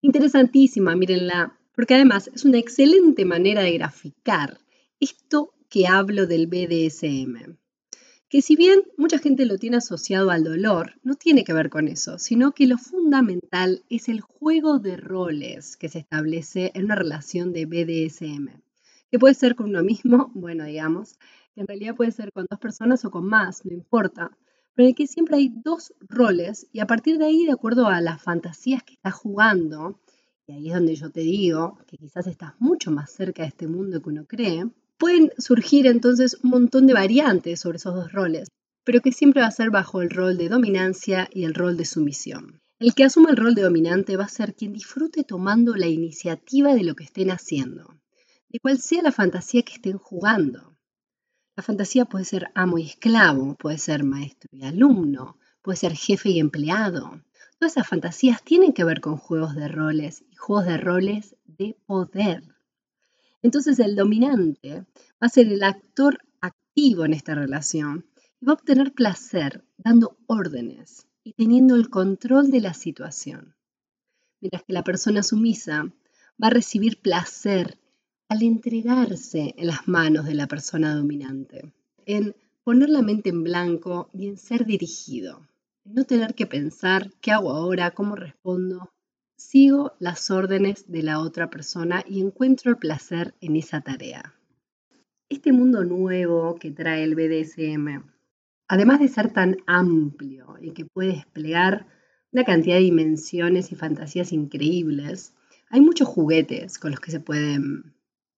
Interesantísima, 0.00 0.96
mírenla, 0.96 1.58
porque 1.74 1.94
además 1.94 2.28
es 2.34 2.44
una 2.44 2.58
excelente 2.58 3.24
manera 3.24 3.62
de 3.62 3.72
graficar 3.72 4.58
esto 5.00 5.54
que 5.68 5.86
hablo 5.86 6.26
del 6.26 6.48
BDSM. 6.48 7.56
Que 8.28 8.42
si 8.42 8.56
bien 8.56 8.82
mucha 8.96 9.18
gente 9.18 9.46
lo 9.46 9.58
tiene 9.58 9.76
asociado 9.76 10.30
al 10.30 10.44
dolor, 10.44 10.94
no 11.02 11.14
tiene 11.14 11.44
que 11.44 11.52
ver 11.52 11.70
con 11.70 11.88
eso, 11.88 12.18
sino 12.18 12.52
que 12.52 12.66
lo 12.66 12.78
fundamental 12.78 13.84
es 13.88 14.08
el 14.08 14.20
juego 14.20 14.78
de 14.78 14.96
roles 14.96 15.76
que 15.76 15.88
se 15.88 16.00
establece 16.00 16.72
en 16.74 16.86
una 16.86 16.94
relación 16.94 17.52
de 17.52 17.66
BDSM 17.66 18.62
que 19.12 19.18
puede 19.18 19.34
ser 19.34 19.56
con 19.56 19.68
uno 19.68 19.84
mismo, 19.84 20.30
bueno, 20.34 20.64
digamos, 20.64 21.18
que 21.54 21.60
en 21.60 21.66
realidad 21.66 21.94
puede 21.94 22.12
ser 22.12 22.32
con 22.32 22.46
dos 22.48 22.58
personas 22.58 23.04
o 23.04 23.10
con 23.10 23.26
más, 23.26 23.62
no 23.66 23.74
importa, 23.74 24.30
pero 24.74 24.86
en 24.86 24.88
el 24.88 24.94
que 24.94 25.06
siempre 25.06 25.36
hay 25.36 25.52
dos 25.54 25.92
roles 26.00 26.66
y 26.72 26.80
a 26.80 26.86
partir 26.86 27.18
de 27.18 27.26
ahí, 27.26 27.44
de 27.44 27.52
acuerdo 27.52 27.88
a 27.88 28.00
las 28.00 28.22
fantasías 28.22 28.82
que 28.82 28.94
estás 28.94 29.12
jugando, 29.12 30.00
y 30.46 30.54
ahí 30.54 30.68
es 30.68 30.74
donde 30.74 30.94
yo 30.94 31.10
te 31.10 31.20
digo 31.20 31.76
que 31.86 31.98
quizás 31.98 32.26
estás 32.26 32.54
mucho 32.58 32.90
más 32.90 33.12
cerca 33.12 33.42
de 33.42 33.48
este 33.48 33.68
mundo 33.68 34.00
que 34.00 34.08
uno 34.08 34.24
cree, 34.24 34.64
pueden 34.96 35.30
surgir 35.36 35.86
entonces 35.86 36.38
un 36.42 36.48
montón 36.48 36.86
de 36.86 36.94
variantes 36.94 37.60
sobre 37.60 37.76
esos 37.76 37.94
dos 37.94 38.12
roles, 38.12 38.48
pero 38.82 39.02
que 39.02 39.12
siempre 39.12 39.42
va 39.42 39.48
a 39.48 39.50
ser 39.50 39.68
bajo 39.68 40.00
el 40.00 40.08
rol 40.08 40.38
de 40.38 40.48
dominancia 40.48 41.28
y 41.30 41.44
el 41.44 41.52
rol 41.52 41.76
de 41.76 41.84
sumisión. 41.84 42.62
El 42.78 42.94
que 42.94 43.04
asuma 43.04 43.28
el 43.28 43.36
rol 43.36 43.54
de 43.54 43.62
dominante 43.62 44.16
va 44.16 44.24
a 44.24 44.28
ser 44.28 44.54
quien 44.54 44.72
disfrute 44.72 45.22
tomando 45.22 45.76
la 45.76 45.88
iniciativa 45.88 46.74
de 46.74 46.84
lo 46.84 46.94
que 46.94 47.04
estén 47.04 47.30
haciendo 47.30 48.01
de 48.52 48.60
cual 48.60 48.78
sea 48.78 49.02
la 49.02 49.12
fantasía 49.12 49.62
que 49.62 49.74
estén 49.74 49.96
jugando. 49.96 50.76
La 51.56 51.62
fantasía 51.62 52.04
puede 52.04 52.26
ser 52.26 52.50
amo 52.54 52.78
y 52.78 52.86
esclavo, 52.86 53.54
puede 53.54 53.78
ser 53.78 54.04
maestro 54.04 54.50
y 54.52 54.64
alumno, 54.64 55.38
puede 55.62 55.76
ser 55.76 55.94
jefe 55.94 56.30
y 56.30 56.38
empleado. 56.38 57.22
Todas 57.58 57.72
esas 57.72 57.88
fantasías 57.88 58.42
tienen 58.42 58.74
que 58.74 58.84
ver 58.84 59.00
con 59.00 59.16
juegos 59.16 59.54
de 59.54 59.68
roles 59.68 60.22
y 60.30 60.36
juegos 60.36 60.66
de 60.66 60.76
roles 60.76 61.36
de 61.46 61.78
poder. 61.86 62.42
Entonces 63.40 63.78
el 63.78 63.96
dominante 63.96 64.80
va 64.80 65.26
a 65.26 65.28
ser 65.30 65.46
el 65.48 65.62
actor 65.62 66.18
activo 66.40 67.06
en 67.06 67.14
esta 67.14 67.34
relación 67.34 68.06
y 68.40 68.44
va 68.44 68.52
a 68.52 68.54
obtener 68.54 68.92
placer 68.92 69.64
dando 69.78 70.18
órdenes 70.26 71.06
y 71.24 71.32
teniendo 71.32 71.74
el 71.74 71.88
control 71.88 72.50
de 72.50 72.60
la 72.60 72.74
situación. 72.74 73.54
Mientras 74.40 74.62
que 74.64 74.72
la 74.72 74.84
persona 74.84 75.22
sumisa 75.22 75.84
va 76.42 76.48
a 76.48 76.50
recibir 76.50 77.00
placer 77.00 77.78
al 78.32 78.42
entregarse 78.42 79.54
en 79.58 79.66
las 79.66 79.86
manos 79.86 80.24
de 80.24 80.32
la 80.32 80.46
persona 80.46 80.94
dominante, 80.94 81.70
en 82.06 82.34
poner 82.64 82.88
la 82.88 83.02
mente 83.02 83.28
en 83.28 83.44
blanco 83.44 84.08
y 84.14 84.26
en 84.26 84.38
ser 84.38 84.64
dirigido, 84.64 85.46
en 85.84 85.92
no 85.96 86.04
tener 86.04 86.34
que 86.34 86.46
pensar 86.46 87.10
qué 87.20 87.30
hago 87.30 87.50
ahora, 87.50 87.90
cómo 87.90 88.16
respondo. 88.16 88.90
Sigo 89.36 89.92
las 89.98 90.30
órdenes 90.30 90.90
de 90.90 91.02
la 91.02 91.20
otra 91.20 91.50
persona 91.50 92.04
y 92.08 92.22
encuentro 92.22 92.70
el 92.70 92.78
placer 92.78 93.34
en 93.42 93.56
esa 93.56 93.82
tarea. 93.82 94.32
Este 95.28 95.52
mundo 95.52 95.84
nuevo 95.84 96.54
que 96.54 96.70
trae 96.70 97.04
el 97.04 97.14
BDSM, 97.14 98.02
además 98.66 99.00
de 99.00 99.08
ser 99.08 99.30
tan 99.30 99.58
amplio 99.66 100.56
y 100.58 100.70
que 100.70 100.86
puede 100.86 101.08
desplegar 101.08 101.86
una 102.32 102.44
cantidad 102.44 102.76
de 102.76 102.82
dimensiones 102.82 103.72
y 103.72 103.74
fantasías 103.74 104.32
increíbles, 104.32 105.34
hay 105.68 105.82
muchos 105.82 106.08
juguetes 106.08 106.78
con 106.78 106.92
los 106.92 107.00
que 107.00 107.10
se 107.10 107.20
pueden 107.20 107.92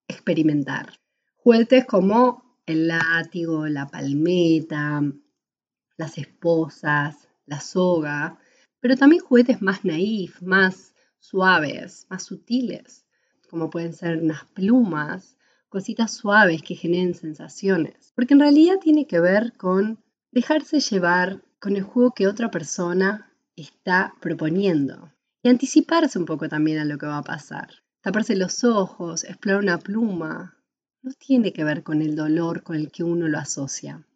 experimentar. 0.09 0.99
Juguetes 1.37 1.85
como 1.85 2.59
el 2.67 2.89
látigo, 2.89 3.67
la 3.67 3.87
palmeta, 3.87 5.03
las 5.97 6.19
esposas, 6.19 7.29
la 7.47 7.61
soga, 7.61 8.39
pero 8.81 8.97
también 8.97 9.23
juguetes 9.23 9.63
más 9.63 9.85
naif, 9.85 10.41
más 10.43 10.95
suaves, 11.19 12.07
más 12.11 12.23
sutiles, 12.23 13.07
como 13.49 13.71
pueden 13.71 13.93
ser 13.93 14.23
unas 14.23 14.45
plumas, 14.47 15.37
cositas 15.69 16.13
suaves 16.13 16.63
que 16.63 16.75
generen 16.75 17.15
sensaciones, 17.15 18.13
porque 18.15 18.35
en 18.35 18.41
realidad 18.41 18.79
tiene 18.81 19.07
que 19.07 19.21
ver 19.21 19.55
con 19.57 20.03
dejarse 20.31 20.81
llevar 20.81 21.43
con 21.61 21.77
el 21.77 21.83
juego 21.83 22.13
que 22.13 22.27
otra 22.27 22.51
persona 22.51 23.33
está 23.57 24.15
proponiendo 24.21 25.13
y 25.43 25.49
anticiparse 25.49 26.19
un 26.19 26.27
poco 26.27 26.49
también 26.49 26.79
a 26.79 26.85
lo 26.85 26.99
que 26.99 27.07
va 27.07 27.19
a 27.19 27.23
pasar. 27.23 27.84
Taparse 28.05 28.37
los 28.37 28.65
ojos, 28.65 29.25
explorar 29.25 29.63
una 29.63 29.79
pluma, 29.79 30.59
no 31.01 31.13
tiene 31.13 31.55
que 31.55 31.65
ver 31.65 31.83
con 31.83 32.03
el 32.03 32.15
dolor 32.15 32.63
con 32.63 32.77
el 32.77 32.93
que 32.93 33.03
uno 33.03 33.29
lo 33.29 33.39
asocia. 33.39 34.07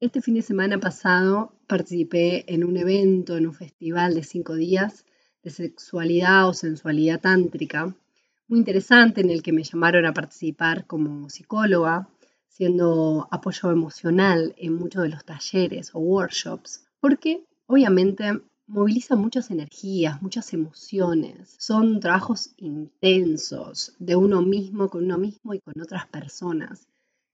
Este 0.00 0.22
fin 0.22 0.36
de 0.36 0.40
semana 0.40 0.80
pasado 0.80 1.52
participé 1.66 2.50
en 2.50 2.64
un 2.64 2.78
evento, 2.78 3.36
en 3.36 3.46
un 3.46 3.52
festival 3.52 4.14
de 4.14 4.22
cinco 4.22 4.54
días 4.54 5.04
de 5.42 5.50
sexualidad 5.50 6.48
o 6.48 6.54
sensualidad 6.54 7.20
tántrica, 7.20 7.94
muy 8.46 8.60
interesante 8.60 9.20
en 9.20 9.28
el 9.28 9.42
que 9.42 9.52
me 9.52 9.62
llamaron 9.62 10.06
a 10.06 10.14
participar 10.14 10.86
como 10.86 11.28
psicóloga, 11.28 12.08
siendo 12.48 13.28
apoyo 13.30 13.70
emocional 13.70 14.54
en 14.56 14.72
muchos 14.72 15.02
de 15.02 15.10
los 15.10 15.26
talleres 15.26 15.90
o 15.92 15.98
workshops, 15.98 16.86
porque 16.98 17.44
obviamente 17.66 18.40
moviliza 18.68 19.16
muchas 19.16 19.50
energías, 19.50 20.22
muchas 20.22 20.52
emociones. 20.52 21.56
Son 21.58 22.00
trabajos 22.00 22.52
intensos 22.58 23.94
de 23.98 24.14
uno 24.14 24.42
mismo 24.42 24.88
con 24.88 25.04
uno 25.04 25.18
mismo 25.18 25.54
y 25.54 25.60
con 25.60 25.80
otras 25.80 26.06
personas. 26.06 26.86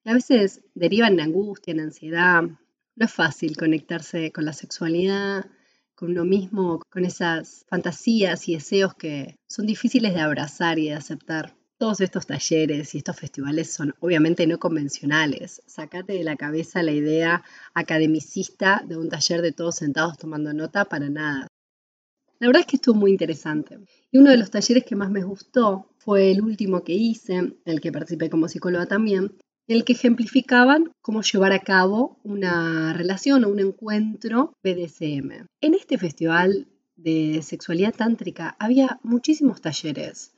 Y 0.04 0.10
a 0.10 0.14
veces 0.14 0.62
derivan 0.74 1.14
en 1.14 1.20
angustia, 1.20 1.72
en 1.72 1.80
ansiedad. 1.80 2.42
No 2.42 3.06
es 3.06 3.12
fácil 3.12 3.56
conectarse 3.56 4.30
con 4.32 4.44
la 4.44 4.52
sexualidad, 4.52 5.46
con 5.94 6.12
uno 6.12 6.24
mismo, 6.24 6.80
con 6.88 7.04
esas 7.04 7.66
fantasías 7.68 8.48
y 8.48 8.54
deseos 8.54 8.94
que 8.94 9.36
son 9.48 9.66
difíciles 9.66 10.14
de 10.14 10.20
abrazar 10.20 10.78
y 10.78 10.86
de 10.86 10.94
aceptar. 10.94 11.56
Todos 11.76 12.00
estos 12.00 12.26
talleres 12.26 12.94
y 12.94 12.98
estos 12.98 13.16
festivales 13.16 13.72
son 13.72 13.94
obviamente 13.98 14.46
no 14.46 14.58
convencionales. 14.58 15.60
Sacate 15.66 16.12
de 16.12 16.22
la 16.22 16.36
cabeza 16.36 16.84
la 16.84 16.92
idea 16.92 17.42
academicista 17.74 18.84
de 18.86 18.96
un 18.96 19.08
taller 19.08 19.42
de 19.42 19.50
todos 19.50 19.74
sentados 19.74 20.16
tomando 20.16 20.52
nota 20.52 20.84
para 20.84 21.10
nada. 21.10 21.48
La 22.38 22.46
verdad 22.46 22.60
es 22.60 22.66
que 22.66 22.76
estuvo 22.76 22.94
muy 22.94 23.10
interesante. 23.10 23.80
Y 24.12 24.18
uno 24.18 24.30
de 24.30 24.36
los 24.36 24.52
talleres 24.52 24.84
que 24.84 24.94
más 24.94 25.10
me 25.10 25.24
gustó 25.24 25.90
fue 25.98 26.30
el 26.30 26.42
último 26.42 26.84
que 26.84 26.92
hice, 26.92 27.34
en 27.34 27.58
el 27.64 27.80
que 27.80 27.90
participé 27.90 28.30
como 28.30 28.48
psicóloga 28.48 28.86
también, 28.86 29.36
en 29.66 29.76
el 29.76 29.84
que 29.84 29.94
ejemplificaban 29.94 30.92
cómo 31.02 31.22
llevar 31.22 31.52
a 31.52 31.60
cabo 31.60 32.20
una 32.22 32.92
relación 32.92 33.44
o 33.44 33.48
un 33.48 33.58
encuentro 33.58 34.52
BDSM. 34.62 35.46
En 35.60 35.74
este 35.74 35.98
festival 35.98 36.68
de 36.96 37.40
sexualidad 37.42 37.94
tántrica 37.94 38.56
había 38.60 39.00
muchísimos 39.02 39.60
talleres 39.60 40.33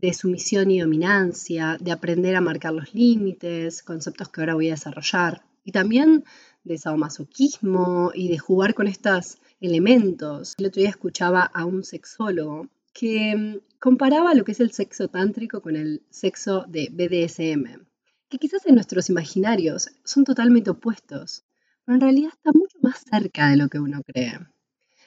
de 0.00 0.14
sumisión 0.14 0.70
y 0.70 0.80
dominancia, 0.80 1.76
de 1.80 1.92
aprender 1.92 2.34
a 2.36 2.40
marcar 2.40 2.72
los 2.72 2.94
límites, 2.94 3.82
conceptos 3.82 4.28
que 4.28 4.40
ahora 4.40 4.54
voy 4.54 4.68
a 4.68 4.72
desarrollar, 4.72 5.42
y 5.64 5.72
también 5.72 6.24
de 6.64 6.78
sadomasoquismo 6.78 8.10
y 8.14 8.28
de 8.28 8.38
jugar 8.38 8.74
con 8.74 8.86
estos 8.86 9.38
elementos. 9.60 10.54
El 10.58 10.66
otro 10.66 10.80
día 10.80 10.90
escuchaba 10.90 11.42
a 11.42 11.64
un 11.64 11.84
sexólogo 11.84 12.68
que 12.92 13.36
mm, 13.36 13.78
comparaba 13.78 14.34
lo 14.34 14.44
que 14.44 14.52
es 14.52 14.60
el 14.60 14.72
sexo 14.72 15.08
tántrico 15.08 15.60
con 15.60 15.76
el 15.76 16.02
sexo 16.10 16.64
de 16.66 16.88
BDSM, 16.90 17.84
que 18.28 18.38
quizás 18.38 18.66
en 18.66 18.74
nuestros 18.74 19.10
imaginarios 19.10 19.90
son 20.04 20.24
totalmente 20.24 20.70
opuestos, 20.70 21.44
pero 21.84 21.96
en 21.96 22.00
realidad 22.00 22.30
está 22.32 22.52
mucho 22.52 22.78
más 22.80 23.04
cerca 23.10 23.48
de 23.50 23.56
lo 23.56 23.68
que 23.68 23.78
uno 23.78 24.02
cree. 24.06 24.38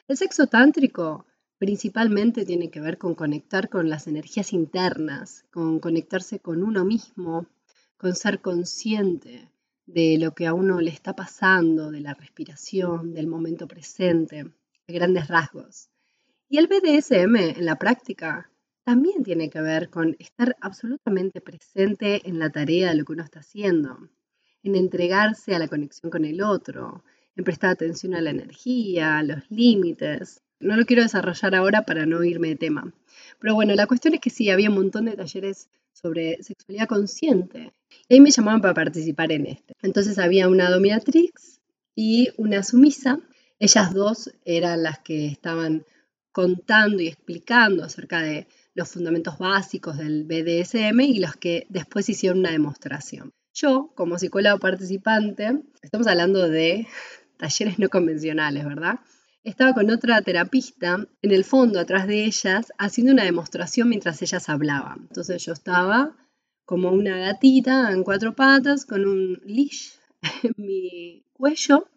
El 0.07 0.17
sexo 0.17 0.47
tántrico 0.47 1.25
principalmente 1.57 2.45
tiene 2.45 2.69
que 2.69 2.81
ver 2.81 2.98
con 2.98 3.15
conectar 3.15 3.69
con 3.69 3.89
las 3.89 4.07
energías 4.07 4.53
internas, 4.53 5.45
con 5.51 5.79
conectarse 5.79 6.39
con 6.39 6.63
uno 6.63 6.86
mismo, 6.86 7.48
con 7.98 8.15
ser 8.15 8.41
consciente 8.41 9.50
de 9.86 10.17
lo 10.17 10.33
que 10.33 10.48
a 10.48 10.53
uno 10.53 10.81
le 10.81 10.91
está 10.91 11.15
pasando, 11.15 11.91
de 11.91 12.01
la 12.01 12.13
respiración, 12.13 13.13
del 13.13 13.27
momento 13.27 13.67
presente, 13.67 14.43
de 14.88 14.93
grandes 14.93 15.27
rasgos. 15.27 15.89
Y 16.50 16.57
el 16.57 16.67
BDSM 16.67 17.36
en 17.36 17.65
la 17.65 17.77
práctica 17.77 18.51
también 18.83 19.24
tiene 19.24 19.50
que 19.50 19.62
ver 19.62 19.89
con 19.89 20.15
estar 20.19 20.55
absolutamente 20.60 21.41
presente 21.41 22.27
en 22.27 22.38
la 22.38 22.50
tarea 22.50 22.89
de 22.89 22.95
lo 22.95 23.05
que 23.05 23.13
uno 23.13 23.24
está 23.24 23.39
haciendo, 23.39 24.10
en 24.62 24.75
entregarse 24.75 25.55
a 25.55 25.60
la 25.60 25.67
conexión 25.67 26.12
con 26.12 26.25
el 26.25 26.41
otro, 26.41 27.03
en 27.36 27.43
prestar 27.43 27.72
atención 27.72 28.13
a 28.13 28.22
la 28.22 28.29
energía, 28.29 29.17
a 29.17 29.24
los 29.24 29.50
límites. 29.50 30.42
No 30.63 30.75
lo 30.75 30.86
quiero 30.86 31.03
desarrollar 31.03 31.55
ahora 31.55 31.84
para 31.84 32.05
no 32.05 32.24
irme 32.24 32.50
de 32.50 32.55
tema. 32.55 32.93
Pero 33.39 33.55
bueno, 33.55 33.75
la 33.75 33.88
cuestión 33.88 34.13
es 34.13 34.22
que 34.22 34.29
sí, 34.29 34.50
había 34.50 34.70
un 34.70 34.75
montón 34.75 35.05
de 35.05 35.15
talleres 35.15 35.70
sobre 35.91 36.41
sexualidad 36.41 36.88
consciente. 36.88 37.74
Y 38.08 38.15
ahí 38.15 38.22
me 38.22 38.32
llamaban 38.32 38.62
para 38.62 38.74
participar 38.74 39.32
en 39.32 39.48
este. 39.48 39.74
Entonces 39.82 40.17
había 40.17 40.50
una 40.50 40.70
dominatrix 40.70 41.60
y 41.96 42.29
una 42.38 42.63
sumisa. 42.63 43.20
Ellas 43.60 43.93
dos 43.93 44.32
eran 44.46 44.84
las 44.84 45.00
que 45.00 45.27
estaban 45.27 45.86
contando 46.32 47.01
y 47.01 47.08
explicando 47.08 47.84
acerca 47.84 48.22
de 48.22 48.48
los 48.74 48.89
fundamentos 48.89 49.38
básicos 49.38 49.98
del 49.98 50.24
BDSM 50.24 51.00
y 51.01 51.20
los 51.20 51.36
que 51.36 51.67
después 51.70 52.10
hicieron 52.10 52.39
una 52.39 52.51
demostración. 52.51 53.32
Yo, 53.53 53.91
como 53.96 54.17
psicólogo 54.17 54.58
participante, 54.58 55.62
estamos 55.82 56.08
hablando 56.08 56.50
de 56.50 56.88
talleres 57.38 57.77
no 57.77 57.89
convencionales, 57.89 58.65
¿verdad? 58.65 59.00
Estaba 59.43 59.73
con 59.73 59.91
otra 59.91 60.21
terapista 60.21 61.05
en 61.21 61.31
el 61.31 61.43
fondo, 61.43 61.77
atrás 61.77 62.07
de 62.07 62.23
ellas, 62.23 62.71
haciendo 62.77 63.12
una 63.12 63.25
demostración 63.25 63.89
mientras 63.89 64.21
ellas 64.21 64.47
hablaban. 64.47 65.00
Entonces 65.01 65.43
yo 65.43 65.51
estaba 65.51 66.15
como 66.63 66.91
una 66.91 67.17
gatita 67.17 67.91
en 67.91 68.05
cuatro 68.05 68.35
patas 68.35 68.85
con 68.85 69.05
un 69.05 69.41
leash 69.43 69.95
en 70.43 70.53
mi 70.55 71.25
cuello, 71.33 71.89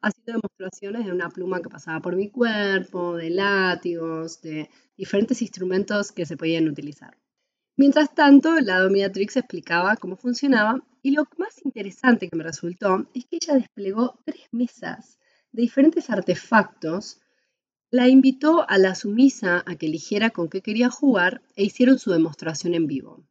haciendo 0.00 0.40
demostraciones 0.40 1.06
de 1.06 1.12
una 1.12 1.28
pluma 1.28 1.62
que 1.62 1.68
pasaba 1.68 2.00
por 2.00 2.16
mi 2.16 2.30
cuerpo, 2.30 3.14
de 3.14 3.30
látigos, 3.30 4.42
de 4.42 4.68
diferentes 4.96 5.40
instrumentos 5.40 6.10
que 6.10 6.26
se 6.26 6.36
podían 6.36 6.66
utilizar. 6.66 7.16
Mientras 7.76 8.12
tanto, 8.12 8.58
la 8.58 8.80
dominatrix 8.80 9.36
explicaba 9.36 9.94
cómo 9.94 10.16
funcionaba 10.16 10.82
y 11.00 11.12
lo 11.12 11.28
más 11.36 11.64
interesante 11.64 12.28
que 12.28 12.36
me 12.36 12.42
resultó 12.42 13.06
es 13.14 13.24
que 13.26 13.38
ella 13.40 13.54
desplegó 13.54 14.18
tres 14.24 14.48
mesas 14.50 15.18
de 15.52 15.62
diferentes 15.62 16.10
artefactos, 16.10 17.20
la 17.90 18.08
invitó 18.08 18.68
a 18.68 18.76
la 18.78 18.94
sumisa 18.94 19.62
a 19.66 19.76
que 19.76 19.86
eligiera 19.86 20.30
con 20.30 20.48
qué 20.48 20.60
quería 20.60 20.90
jugar 20.90 21.42
e 21.56 21.64
hicieron 21.64 21.98
su 21.98 22.10
demostración 22.10 22.74
en 22.74 22.86
vivo. 22.86 23.24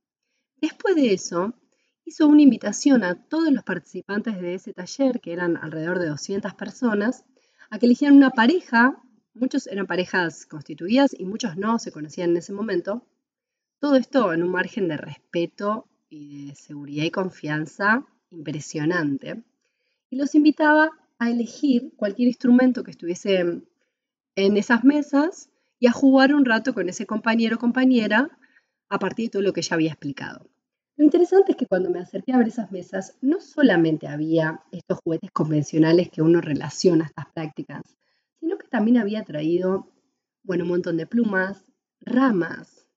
Después 0.60 0.96
de 0.96 1.14
eso, 1.14 1.54
hizo 2.06 2.28
una 2.28 2.42
invitación 2.42 3.04
a 3.04 3.16
todos 3.28 3.52
los 3.52 3.64
participantes 3.64 4.42
de 4.42 4.56
ese 4.56 4.74
taller, 4.74 5.20
que 5.20 5.34
eran 5.34 5.58
alrededor 5.58 6.00
de 6.00 6.08
200 6.08 6.54
personas, 6.56 7.24
a 7.70 7.78
que 7.78 7.86
eligieran 7.86 8.18
una 8.18 8.32
pareja, 8.32 9.02
muchos 9.34 9.68
eran 9.68 9.86
parejas 9.86 10.46
constituidas 10.46 11.14
y 11.18 11.26
muchos 11.26 11.58
no 11.58 11.78
se 11.78 11.92
conocían 11.92 12.32
en 12.32 12.38
ese 12.38 12.54
momento, 12.54 13.06
todo 13.80 13.96
esto 13.96 14.34
en 14.34 14.42
un 14.42 14.50
margen 14.50 14.88
de 14.88 14.98
respeto 14.98 15.88
y 16.10 16.48
de 16.48 16.56
seguridad 16.56 17.04
y 17.04 17.12
confianza 17.12 18.08
impresionante. 18.32 19.44
Y 20.10 20.16
los 20.16 20.34
invitaba 20.34 20.92
a 21.20 21.30
elegir 21.30 21.94
cualquier 21.96 22.28
instrumento 22.28 22.84
que 22.84 22.92
estuviese 22.92 23.62
en 24.36 24.58
esas 24.58 24.84
mesas 24.84 25.50
y 25.80 25.88
a 25.88 25.92
jugar 25.92 26.34
un 26.34 26.46
rato 26.46 26.74
con 26.74 26.90
ese 26.90 27.06
compañero 27.06 27.56
o 27.56 27.60
compañera 27.60 28.38
a 28.90 29.00
partir 29.00 29.26
de 29.26 29.32
todo 29.32 29.42
lo 29.42 29.54
que 29.54 29.62
ya 29.62 29.76
había 29.76 29.92
explicado. 29.92 30.48
Lo 30.96 31.06
interesante 31.06 31.52
es 31.52 31.58
que 31.58 31.68
cuando 31.68 31.92
me 31.92 32.00
acerqué 32.00 32.34
a 32.34 32.38
ver 32.38 32.48
esas 32.48 32.72
mesas, 32.72 33.18
no 33.22 33.40
solamente 33.40 34.08
había 34.08 34.64
estos 34.72 35.00
juguetes 35.04 35.30
convencionales 35.32 36.10
que 36.10 36.24
uno 36.24 36.42
relaciona 36.42 37.06
a 37.06 37.08
estas 37.08 37.28
prácticas, 37.28 37.84
sino 38.40 38.58
que 38.58 38.68
también 38.68 38.98
había 38.98 39.24
traído, 39.24 39.92
bueno, 40.44 40.64
un 40.64 40.72
montón 40.72 40.98
de 40.98 41.06
plumas, 41.06 41.66
ramas, 42.02 42.88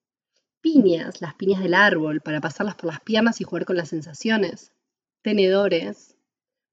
piñas, 0.61 1.21
las 1.21 1.35
piñas 1.35 1.61
del 1.61 1.75
árbol, 1.75 2.21
para 2.21 2.41
pasarlas 2.41 2.75
por 2.75 2.85
las 2.85 3.01
piernas 3.01 3.39
y 3.39 3.43
jugar 3.43 3.65
con 3.65 3.77
las 3.77 3.89
sensaciones, 3.89 4.71
tenedores 5.21 6.10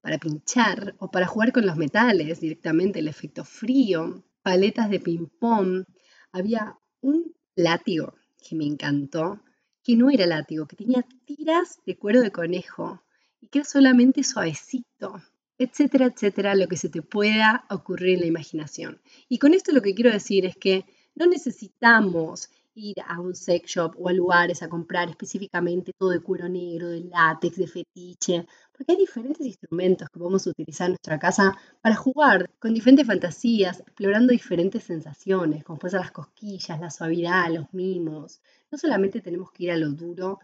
para 0.09 0.17
pinchar 0.17 0.95
o 0.97 1.11
para 1.11 1.27
jugar 1.27 1.51
con 1.51 1.67
los 1.67 1.77
metales 1.77 2.39
directamente, 2.39 2.97
el 2.97 3.07
efecto 3.07 3.45
frío, 3.45 4.23
paletas 4.41 4.89
de 4.89 4.99
ping-pong. 4.99 5.83
Había 6.31 6.75
un 7.01 7.35
látigo 7.55 8.15
que 8.43 8.55
me 8.55 8.65
encantó, 8.65 9.39
que 9.83 9.95
no 9.95 10.09
era 10.09 10.25
látigo, 10.25 10.65
que 10.65 10.75
tenía 10.75 11.05
tiras 11.25 11.77
de 11.85 11.95
cuero 11.95 12.21
de 12.21 12.31
conejo 12.31 13.03
y 13.39 13.49
que 13.49 13.59
era 13.59 13.65
solamente 13.65 14.23
suavecito, 14.23 15.21
etcétera, 15.59 16.07
etcétera, 16.07 16.55
lo 16.55 16.67
que 16.67 16.77
se 16.77 16.89
te 16.89 17.03
pueda 17.03 17.65
ocurrir 17.69 18.15
en 18.15 18.21
la 18.21 18.25
imaginación. 18.25 18.99
Y 19.27 19.37
con 19.37 19.53
esto 19.53 19.71
lo 19.73 19.83
que 19.83 19.93
quiero 19.93 20.09
decir 20.09 20.43
es 20.43 20.57
que 20.57 20.85
no 21.13 21.27
necesitamos 21.27 22.49
ir 22.75 22.95
a 23.07 23.19
un 23.19 23.35
sex 23.35 23.71
shop 23.71 23.95
o 23.97 24.09
a 24.09 24.13
lugares 24.13 24.63
a 24.63 24.69
comprar 24.69 25.09
específicamente 25.09 25.91
todo 25.97 26.11
de 26.11 26.21
cuero 26.21 26.47
negro, 26.47 26.89
de 26.89 27.01
látex, 27.01 27.57
de 27.57 27.67
fetiche, 27.67 28.47
porque 28.71 28.93
hay 28.93 28.97
diferentes 28.97 29.45
instrumentos 29.45 30.09
que 30.09 30.19
podemos 30.19 30.47
utilizar 30.47 30.85
en 30.85 30.91
nuestra 30.93 31.19
casa 31.19 31.57
para 31.81 31.95
jugar 31.95 32.49
con 32.59 32.73
diferentes 32.73 33.07
fantasías, 33.07 33.79
explorando 33.79 34.31
diferentes 34.31 34.83
sensaciones, 34.83 35.63
como 35.63 35.79
pueden 35.79 35.91
ser 35.91 36.01
las 36.01 36.11
cosquillas, 36.11 36.79
la 36.79 36.89
suavidad, 36.89 37.51
los 37.51 37.73
mimos. 37.73 38.41
No 38.71 38.77
solamente 38.77 39.21
tenemos 39.21 39.51
que 39.51 39.65
ir 39.65 39.71
a 39.71 39.77
lo 39.77 39.89
duro 39.91 40.39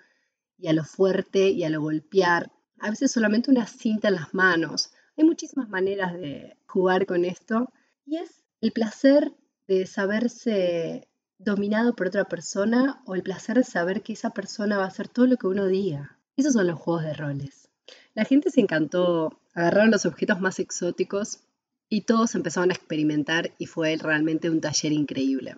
y 0.57 0.67
a 0.67 0.73
lo 0.73 0.83
fuerte 0.83 1.49
y 1.49 1.63
a 1.63 1.69
lo 1.69 1.81
golpear, 1.81 2.51
a 2.79 2.89
veces 2.89 3.11
solamente 3.11 3.51
una 3.51 3.67
cinta 3.67 4.09
en 4.09 4.15
las 4.15 4.33
manos. 4.33 4.91
Hay 5.17 5.23
muchísimas 5.23 5.69
maneras 5.69 6.13
de 6.13 6.57
jugar 6.67 7.05
con 7.05 7.23
esto 7.25 7.71
y 8.05 8.17
es 8.17 8.43
el 8.61 8.71
placer 8.71 9.33
de 9.67 9.85
saberse 9.85 11.07
dominado 11.37 11.95
por 11.95 12.07
otra 12.07 12.25
persona 12.25 13.01
o 13.05 13.15
el 13.15 13.23
placer 13.23 13.57
de 13.57 13.63
saber 13.63 14.01
que 14.01 14.13
esa 14.13 14.29
persona 14.31 14.77
va 14.77 14.85
a 14.85 14.87
hacer 14.87 15.07
todo 15.07 15.27
lo 15.27 15.37
que 15.37 15.47
uno 15.47 15.67
diga. 15.67 16.17
Esos 16.37 16.53
son 16.53 16.67
los 16.67 16.79
juegos 16.79 17.03
de 17.03 17.13
roles. 17.13 17.69
La 18.13 18.25
gente 18.25 18.49
se 18.49 18.61
encantó, 18.61 19.39
agarraron 19.53 19.91
los 19.91 20.05
objetos 20.05 20.39
más 20.39 20.59
exóticos 20.59 21.41
y 21.89 22.01
todos 22.01 22.35
empezaron 22.35 22.71
a 22.71 22.73
experimentar 22.73 23.51
y 23.57 23.67
fue 23.67 23.95
realmente 23.97 24.49
un 24.49 24.61
taller 24.61 24.91
increíble. 24.91 25.55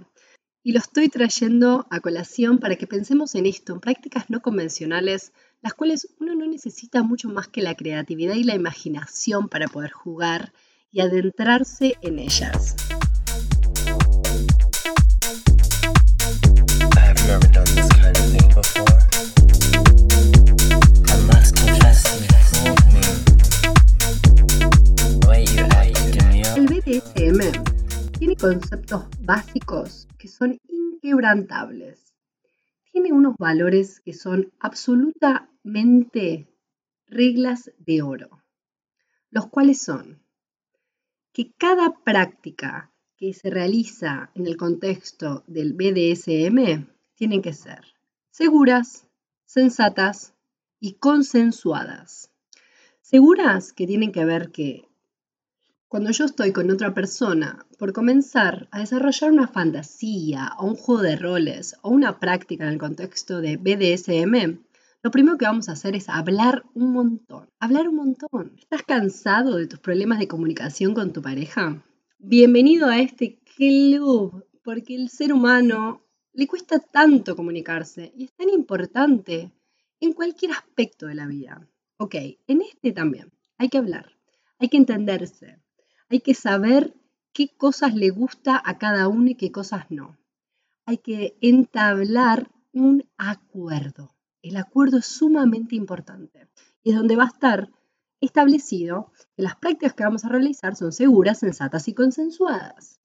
Y 0.64 0.74
lo 0.74 0.80
estoy 0.80 1.08
trayendo 1.08 1.88
a 1.90 2.02
colación 2.02 2.60
para 2.60 2.76
que 2.76 2.88
pensemos 2.88 3.36
en 3.36 3.46
esto, 3.46 3.74
en 3.74 3.80
prácticas 3.80 4.30
no 4.30 4.42
convencionales, 4.42 5.32
las 5.62 5.74
cuales 5.74 6.10
uno 6.20 6.36
no 6.36 6.46
necesita 6.46 7.04
mucho 7.04 7.30
más 7.30 7.48
que 7.48 7.62
la 7.62 7.76
creatividad 7.76 8.36
y 8.36 8.44
la 8.44 8.56
imaginación 8.56 9.48
para 9.48 9.68
poder 9.68 9.92
jugar 9.92 10.52
y 10.92 11.00
adentrarse 11.00 11.96
en 12.02 12.20
ellas. 12.20 12.76
Conceptos 28.48 29.04
básicos 29.20 30.08
que 30.18 30.30
son 30.30 30.58
inquebrantables. 30.70 32.16
Tiene 32.90 33.12
unos 33.12 33.36
valores 33.38 34.00
que 34.00 34.14
son 34.14 34.54
absolutamente 34.62 36.48
reglas 37.08 37.74
de 37.78 38.02
oro, 38.02 38.42
los 39.32 39.48
cuales 39.48 39.82
son 39.82 40.24
que 41.34 41.52
cada 41.58 41.94
práctica 42.06 42.94
que 43.18 43.34
se 43.34 43.50
realiza 43.50 44.32
en 44.34 44.48
el 44.48 44.56
contexto 44.56 45.44
del 45.48 45.74
BDSM 45.74 46.88
tienen 47.16 47.42
que 47.42 47.52
ser 47.52 47.82
seguras, 48.30 49.10
sensatas 49.44 50.34
y 50.80 50.94
consensuadas. 50.94 52.32
Seguras 53.02 53.74
que 53.74 53.86
tienen 53.86 54.14
que 54.14 54.24
ver 54.24 54.52
que 54.52 54.87
cuando 55.90 56.12
yo 56.12 56.26
estoy 56.26 56.52
con 56.52 56.70
otra 56.70 56.94
persona 56.94 57.66
por 57.80 57.94
comenzar 57.94 58.68
a 58.72 58.80
desarrollar 58.80 59.32
una 59.32 59.48
fantasía 59.48 60.52
o 60.60 60.66
un 60.66 60.76
juego 60.76 61.02
de 61.02 61.16
roles 61.16 61.78
o 61.82 61.90
una 61.90 62.20
práctica 62.20 62.66
en 62.66 62.74
el 62.74 62.78
contexto 62.78 63.40
de 63.40 63.56
BDSM, 63.56 64.60
lo 65.02 65.12
primero 65.12 65.38
que 65.38 65.46
vamos 65.46 65.70
a 65.70 65.74
hacer 65.74 65.96
es 65.96 66.10
hablar 66.10 66.66
un 66.74 66.92
montón. 66.92 67.48
Hablar 67.62 67.88
un 67.88 67.96
montón. 67.96 68.54
¿Estás 68.60 68.84
cansado 68.84 69.56
de 69.56 69.68
tus 69.68 69.80
problemas 69.80 70.20
de 70.20 70.28
comunicación 70.28 70.94
con 70.94 71.14
tu 71.14 71.22
pareja? 71.22 71.82
Bienvenido 72.20 72.88
a 72.88 73.00
este 73.00 73.40
club, 73.56 74.46
porque 74.66 74.94
el 74.94 75.08
ser 75.08 75.32
humano 75.32 76.02
le 76.34 76.48
cuesta 76.48 76.80
tanto 76.80 77.38
comunicarse 77.38 78.12
y 78.14 78.26
es 78.26 78.34
tan 78.34 78.50
importante 78.50 79.54
en 80.02 80.12
cualquier 80.12 80.52
aspecto 80.52 81.06
de 81.06 81.16
la 81.16 81.28
vida. 81.28 81.66
Ok, 81.96 82.16
en 82.48 82.62
este 82.62 82.92
también 82.92 83.32
hay 83.58 83.70
que 83.70 83.78
hablar. 83.78 84.12
Hay 84.60 84.68
que 84.68 84.78
entenderse, 84.78 85.62
hay 86.10 86.22
que 86.22 86.34
saber 86.34 86.94
qué 87.34 87.50
cosas 87.56 87.94
le 87.94 88.10
gusta 88.10 88.62
a 88.64 88.78
cada 88.78 89.08
uno 89.08 89.30
y 89.30 89.36
qué 89.36 89.52
cosas 89.52 89.86
no. 89.90 90.18
Hay 90.86 90.98
que 90.98 91.38
entablar 91.42 92.50
un 92.74 93.04
acuerdo. 93.18 94.16
El 94.42 94.58
acuerdo 94.58 94.98
es 94.98 95.06
sumamente 95.06 95.76
importante 95.76 96.48
y 96.84 96.92
es 96.92 96.96
donde 96.96 97.16
va 97.16 97.24
a 97.24 97.28
estar 97.28 97.70
establecido 98.22 99.12
que 99.36 99.44
las 99.44 99.56
prácticas 99.56 99.94
que 99.94 100.04
vamos 100.04 100.26
a 100.26 100.30
realizar 100.30 100.76
son 100.76 100.92
seguras, 100.92 101.40
sensatas 101.40 101.88
y 101.88 101.94
consensuadas. 101.94 103.00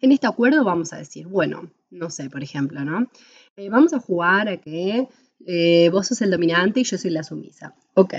En 0.00 0.12
este 0.12 0.26
acuerdo 0.26 0.64
vamos 0.64 0.92
a 0.92 0.96
decir, 0.96 1.28
bueno, 1.28 1.70
no 1.90 2.10
sé, 2.10 2.28
por 2.28 2.42
ejemplo, 2.42 2.84
¿no? 2.84 3.08
Eh, 3.56 3.68
vamos 3.70 3.92
a 3.92 4.00
jugar 4.00 4.48
a 4.48 4.56
que 4.56 5.08
eh, 5.46 5.88
vos 5.90 6.08
sos 6.08 6.20
el 6.22 6.30
dominante 6.30 6.80
y 6.80 6.84
yo 6.84 6.98
soy 6.98 7.10
la 7.12 7.22
sumisa. 7.22 7.74
Ok, 7.94 8.14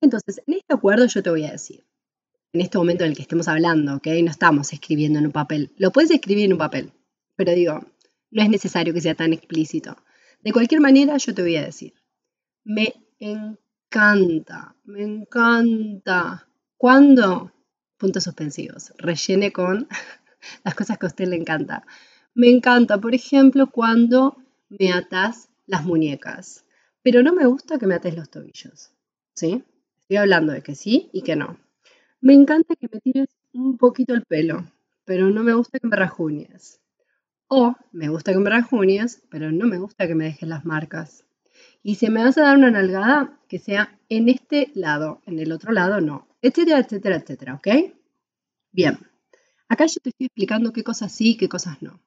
entonces 0.00 0.40
en 0.46 0.54
este 0.54 0.74
acuerdo 0.74 1.06
yo 1.06 1.22
te 1.22 1.30
voy 1.30 1.44
a 1.44 1.52
decir, 1.52 1.84
en 2.56 2.62
este 2.62 2.78
momento 2.78 3.04
en 3.04 3.10
el 3.10 3.16
que 3.16 3.22
estemos 3.22 3.48
hablando, 3.48 3.96
¿ok? 3.96 4.06
No 4.22 4.30
estamos 4.30 4.72
escribiendo 4.72 5.18
en 5.18 5.26
un 5.26 5.32
papel. 5.32 5.72
Lo 5.76 5.92
puedes 5.92 6.10
escribir 6.10 6.46
en 6.46 6.54
un 6.54 6.58
papel, 6.58 6.90
pero 7.36 7.52
digo, 7.52 7.86
no 8.30 8.42
es 8.42 8.48
necesario 8.48 8.94
que 8.94 9.02
sea 9.02 9.14
tan 9.14 9.34
explícito. 9.34 9.96
De 10.42 10.52
cualquier 10.52 10.80
manera, 10.80 11.18
yo 11.18 11.34
te 11.34 11.42
voy 11.42 11.56
a 11.56 11.64
decir, 11.66 11.92
me 12.64 12.94
encanta, 13.18 14.74
me 14.84 15.02
encanta. 15.02 16.48
¿Cuándo? 16.78 17.52
Puntos 17.98 18.24
suspensivos. 18.24 18.94
Rellene 18.96 19.52
con 19.52 19.86
las 20.64 20.74
cosas 20.74 20.96
que 20.96 21.04
a 21.04 21.08
usted 21.08 21.28
le 21.28 21.36
encanta. 21.36 21.86
Me 22.34 22.48
encanta, 22.48 22.98
por 22.98 23.14
ejemplo, 23.14 23.70
cuando 23.70 24.38
me 24.70 24.92
atas 24.92 25.50
las 25.66 25.84
muñecas, 25.84 26.64
pero 27.02 27.22
no 27.22 27.34
me 27.34 27.44
gusta 27.44 27.78
que 27.78 27.86
me 27.86 27.96
ates 27.96 28.16
los 28.16 28.30
tobillos. 28.30 28.92
¿Sí? 29.34 29.62
Estoy 30.02 30.16
hablando 30.16 30.54
de 30.54 30.62
que 30.62 30.74
sí 30.74 31.10
y 31.12 31.20
que 31.20 31.36
no. 31.36 31.58
Me 32.20 32.34
encanta 32.34 32.76
que 32.76 32.88
me 32.90 33.00
tires 33.00 33.28
un 33.52 33.76
poquito 33.76 34.14
el 34.14 34.24
pelo, 34.24 34.64
pero 35.04 35.30
no 35.30 35.42
me 35.42 35.54
gusta 35.54 35.78
que 35.78 35.86
me 35.86 35.96
rajuñes. 35.96 36.80
O 37.48 37.74
me 37.92 38.08
gusta 38.08 38.32
que 38.32 38.38
me 38.38 38.50
rajuñes, 38.50 39.22
pero 39.30 39.52
no 39.52 39.66
me 39.66 39.78
gusta 39.78 40.06
que 40.06 40.14
me 40.14 40.24
dejes 40.24 40.48
las 40.48 40.64
marcas. 40.64 41.24
Y 41.82 41.96
si 41.96 42.08
me 42.10 42.24
vas 42.24 42.36
a 42.38 42.42
dar 42.42 42.56
una 42.56 42.70
nalgada, 42.70 43.38
que 43.48 43.58
sea 43.58 43.98
en 44.08 44.28
este 44.28 44.72
lado, 44.74 45.22
en 45.26 45.38
el 45.38 45.52
otro 45.52 45.72
lado 45.72 46.00
no, 46.00 46.26
etcétera, 46.42 46.80
etcétera, 46.80 47.16
etcétera, 47.16 47.54
¿ok? 47.54 47.68
Bien, 48.72 48.98
acá 49.68 49.86
yo 49.86 50.00
te 50.02 50.10
estoy 50.10 50.26
explicando 50.26 50.72
qué 50.72 50.82
cosas 50.82 51.12
sí 51.12 51.36
qué 51.36 51.48
cosas 51.48 51.80
no. 51.82 52.00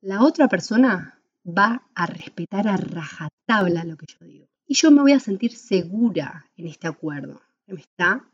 La 0.00 0.22
otra 0.22 0.48
persona 0.48 1.20
va 1.44 1.88
a 1.94 2.06
respetar 2.06 2.68
a 2.68 2.76
rajatabla 2.76 3.84
lo 3.84 3.96
que 3.96 4.06
yo 4.06 4.26
digo. 4.26 4.46
Y 4.66 4.74
yo 4.74 4.90
me 4.90 5.00
voy 5.00 5.12
a 5.12 5.20
sentir 5.20 5.56
segura 5.56 6.46
en 6.56 6.66
este 6.66 6.86
acuerdo, 6.86 7.40
me 7.66 7.80
está 7.80 8.28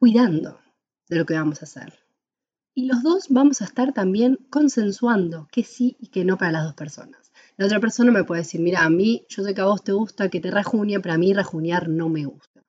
cuidando 0.00 0.58
de 1.10 1.16
lo 1.18 1.26
que 1.26 1.34
vamos 1.34 1.60
a 1.60 1.66
hacer. 1.66 1.92
Y 2.74 2.86
los 2.86 3.02
dos 3.02 3.26
vamos 3.28 3.60
a 3.60 3.66
estar 3.66 3.92
también 3.92 4.38
consensuando 4.48 5.46
que 5.52 5.62
sí 5.62 5.98
y 6.00 6.06
que 6.08 6.24
no 6.24 6.38
para 6.38 6.52
las 6.52 6.64
dos 6.64 6.74
personas. 6.74 7.30
La 7.58 7.66
otra 7.66 7.80
persona 7.80 8.10
me 8.10 8.24
puede 8.24 8.40
decir, 8.40 8.62
mira, 8.62 8.82
a 8.82 8.88
mí, 8.88 9.26
yo 9.28 9.44
sé 9.44 9.52
que 9.52 9.60
a 9.60 9.66
vos 9.66 9.84
te 9.84 9.92
gusta 9.92 10.30
que 10.30 10.40
te 10.40 10.50
rajunie, 10.50 11.00
pero 11.00 11.14
a 11.14 11.18
mí 11.18 11.34
rajunear 11.34 11.90
no 11.90 12.08
me 12.08 12.24
gusta. 12.24 12.64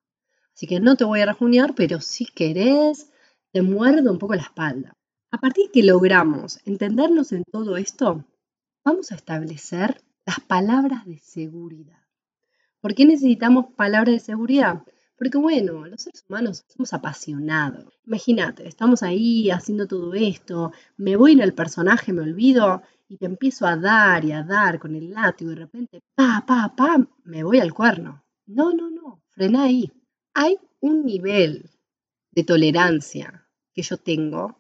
Así 0.54 0.68
que 0.68 0.82
no 0.82 0.98
te 0.98 1.06
voy 1.06 1.22
a 1.22 1.28
rajunear, 1.28 1.74
pero 1.74 2.02
si 2.02 2.26
querés, 2.26 3.10
te 3.54 3.62
muerdo 3.62 4.12
un 4.12 4.20
poco 4.20 4.36
la 4.36 4.42
espalda. 4.42 4.94
A 5.32 5.38
partir 5.38 5.72
que 5.72 5.84
logramos 5.84 6.60
entendernos 6.66 7.32
en 7.32 7.46
todo 7.46 7.78
esto, 7.78 8.26
vamos 8.84 9.14
a 9.14 9.16
establecer 9.16 10.02
las 10.26 10.42
palabras 10.42 11.06
de 11.06 11.20
seguridad. 11.20 12.02
¿Por 12.82 12.94
qué 12.94 13.06
necesitamos 13.06 13.68
palabras 13.78 14.16
de 14.16 14.20
seguridad? 14.20 14.84
Porque 15.22 15.38
bueno, 15.38 15.86
los 15.86 16.02
seres 16.02 16.26
humanos 16.28 16.66
somos 16.68 16.94
apasionados. 16.94 17.94
Imagínate, 18.08 18.68
estamos 18.68 19.04
ahí 19.04 19.52
haciendo 19.52 19.86
todo 19.86 20.16
esto, 20.16 20.72
me 20.98 21.16
voy 21.16 21.34
en 21.34 21.42
el 21.42 21.54
personaje, 21.54 22.12
me 22.12 22.24
olvido 22.24 22.82
y 23.08 23.18
te 23.18 23.28
empiezo 23.28 23.68
a 23.68 23.78
dar 23.78 24.26
y 24.26 24.32
a 24.32 24.42
dar 24.42 24.80
con 24.80 24.96
el 24.96 25.12
látigo 25.12 25.52
y 25.52 25.54
de 25.54 25.62
repente, 25.62 26.02
pa, 26.16 26.44
pa, 26.48 26.74
pa, 26.76 27.08
me 27.24 27.44
voy 27.44 27.60
al 27.60 27.72
cuerno. 27.72 28.24
No, 28.48 28.74
no, 28.74 28.90
no, 28.90 29.22
frena 29.30 29.66
ahí. 29.66 29.92
Hay 30.34 30.58
un 30.80 31.06
nivel 31.06 31.70
de 32.32 32.44
tolerancia 32.44 33.48
que 33.76 33.84
yo 33.84 33.98
tengo 33.98 34.58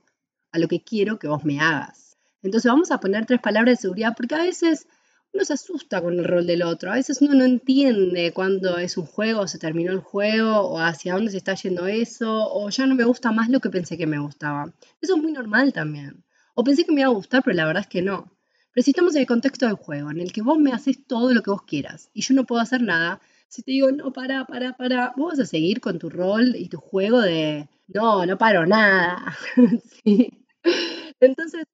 a 0.52 0.60
lo 0.60 0.67
que 0.67 0.84
quiero 0.84 1.17
que 1.17 1.28
vos 1.28 1.43
me 1.43 1.60
hagas. 1.60 2.19
Entonces 2.43 2.71
vamos 2.71 2.91
a 2.91 3.00
poner 3.00 3.26
tres 3.26 3.41
palabras 3.41 3.80
de 3.80 3.82
seguridad 3.82 4.13
porque 4.15 4.36
a 4.36 4.43
veces 4.43 4.86
uno 5.34 5.46
se 5.46 5.54
asusta 5.54 6.02
con 6.02 6.20
el 6.20 6.26
rol 6.26 6.46
del 6.46 6.63
otro. 6.63 6.91
A 6.91 6.96
veces 6.96 7.22
uno 7.22 7.34
no 7.34 7.46
entiende 7.46 8.34
cuándo 8.34 8.78
es 8.78 8.98
un 8.98 9.06
juego, 9.06 9.48
se 9.48 9.60
terminó 9.60 9.91
el 9.91 10.00
juego, 10.00 10.58
o 10.60 10.80
hacia 10.80 11.13
dónde 11.13 11.32
se 11.32 11.38
está 11.38 11.56
yendo 11.56 11.88
eso, 11.88 12.52
o 12.52 12.70
ya 12.70 12.86
no 12.86 12.96
me 12.96 13.06
gusta 13.06 13.32
más 13.32 13.50
lo 13.50 13.60
que 13.60 13.70
pensé 13.70 13.98
que 13.98 14.08
me 14.08 14.20
gustaba. 14.20 14.74
Eso 15.02 15.15
es 15.15 15.22
muy 15.22 15.32
normal 15.32 15.74
también. 15.74 16.24
O 16.56 16.63
pensé 16.63 16.86
que 16.86 16.91
me 16.91 17.02
iba 17.02 17.10
a 17.10 17.13
gustar, 17.13 17.44
pero 17.44 17.56
la 17.56 17.65
verdad 17.65 17.82
es 17.82 17.88
que 17.88 18.02
no. 18.02 18.32
Pero 18.74 18.84
si 18.84 18.91
estamos 18.91 19.15
en 19.15 19.22
el 19.22 19.28
contexto 19.28 19.65
del 19.65 19.76
juego, 19.76 20.12
en 20.12 20.20
el 20.20 20.32
que 20.32 20.41
vos 20.41 20.58
me 20.58 20.72
haces 20.72 21.06
todo 21.06 21.34
lo 21.34 21.41
que 21.44 21.52
vos 21.52 21.63
quieras 21.63 22.10
y 22.13 22.22
yo 22.22 22.34
no 22.34 22.46
puedo 22.46 22.62
hacer 22.62 22.82
nada, 22.82 23.22
si 23.48 23.63
te 23.63 23.72
digo, 23.72 23.91
no, 23.91 24.13
para, 24.13 24.46
para, 24.46 24.78
para, 24.78 25.13
vos 25.17 25.34
vas 25.34 25.39
a 25.39 25.46
seguir 25.46 25.82
con 25.82 26.00
tu 26.00 26.10
rol 26.10 26.56
y 26.56 26.70
tu 26.70 26.78
juego 26.78 27.20
de, 27.20 27.67
no, 27.88 28.26
no 28.26 28.38
paro 28.38 28.65
nada. 28.65 29.38
Entonces, 31.20 31.65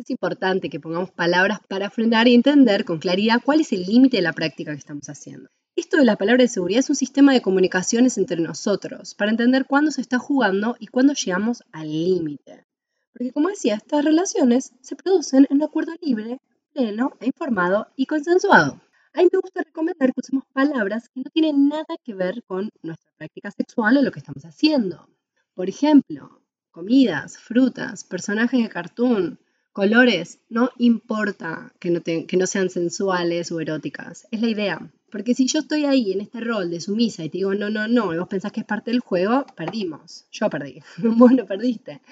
es 0.00 0.10
importante 0.10 0.70
que 0.70 0.80
pongamos 0.80 1.10
palabras 1.10 1.60
para 1.68 1.90
frenar 1.90 2.28
y 2.28 2.34
entender 2.34 2.84
con 2.84 2.98
claridad 2.98 3.40
cuál 3.44 3.60
es 3.60 3.72
el 3.72 3.82
límite 3.82 4.18
de 4.18 4.22
la 4.22 4.32
práctica 4.32 4.72
que 4.72 4.78
estamos 4.78 5.08
haciendo. 5.08 5.48
Esto 5.76 5.96
de 5.96 6.04
la 6.04 6.16
palabra 6.16 6.42
de 6.42 6.48
seguridad 6.48 6.80
es 6.80 6.90
un 6.90 6.96
sistema 6.96 7.32
de 7.32 7.42
comunicaciones 7.42 8.18
entre 8.18 8.40
nosotros 8.40 9.14
para 9.14 9.30
entender 9.30 9.66
cuándo 9.66 9.90
se 9.90 10.00
está 10.00 10.18
jugando 10.18 10.76
y 10.78 10.88
cuándo 10.88 11.14
llegamos 11.14 11.62
al 11.72 11.90
límite. 11.90 12.64
Porque 13.12 13.32
como 13.32 13.48
decía, 13.48 13.76
estas 13.76 14.04
relaciones 14.04 14.72
se 14.80 14.96
producen 14.96 15.46
en 15.50 15.56
un 15.56 15.62
acuerdo 15.62 15.92
libre, 16.00 16.40
pleno 16.72 17.12
e 17.20 17.26
informado 17.26 17.88
y 17.96 18.06
consensuado. 18.06 18.80
A 19.14 19.22
mí 19.22 19.28
me 19.32 19.38
gusta 19.40 19.62
recomendar 19.62 20.12
que 20.12 20.20
usemos 20.20 20.44
palabras 20.52 21.08
que 21.08 21.20
no 21.20 21.30
tienen 21.32 21.68
nada 21.68 21.96
que 22.04 22.14
ver 22.14 22.42
con 22.44 22.70
nuestra 22.82 23.10
práctica 23.16 23.50
sexual 23.50 23.96
o 23.96 24.02
lo 24.02 24.12
que 24.12 24.20
estamos 24.20 24.44
haciendo. 24.44 25.08
Por 25.54 25.68
ejemplo, 25.68 26.42
comidas, 26.70 27.38
frutas, 27.38 28.04
personajes 28.04 28.62
de 28.62 28.68
cartoon, 28.68 29.40
colores, 29.78 30.40
no 30.48 30.70
importa 30.78 31.72
que 31.78 31.90
no, 32.36 32.46
sean 32.48 32.68
sensuales 32.68 33.52
o 33.52 33.60
eróticas, 33.60 34.26
es 34.32 34.40
la 34.40 34.48
idea. 34.48 34.90
Porque 35.08 35.34
si 35.34 35.46
yo 35.46 35.60
estoy 35.60 35.84
ahí 35.84 36.10
en 36.10 36.20
este 36.20 36.40
rol 36.40 36.68
de 36.68 36.80
sumisa 36.80 37.22
y 37.22 37.28
te 37.28 37.38
digo 37.38 37.54
no, 37.54 37.70
no, 37.70 37.86
no, 37.86 38.12
y 38.12 38.18
vos 38.18 38.26
pensás 38.26 38.50
que 38.50 38.58
es 38.58 38.66
parte 38.66 38.90
del 38.90 38.98
juego, 38.98 39.46
perdimos. 39.54 40.26
Yo 40.32 40.50
perdí. 40.50 40.82
vos 40.98 41.30
no 41.30 41.46
perdiste. 41.46 42.02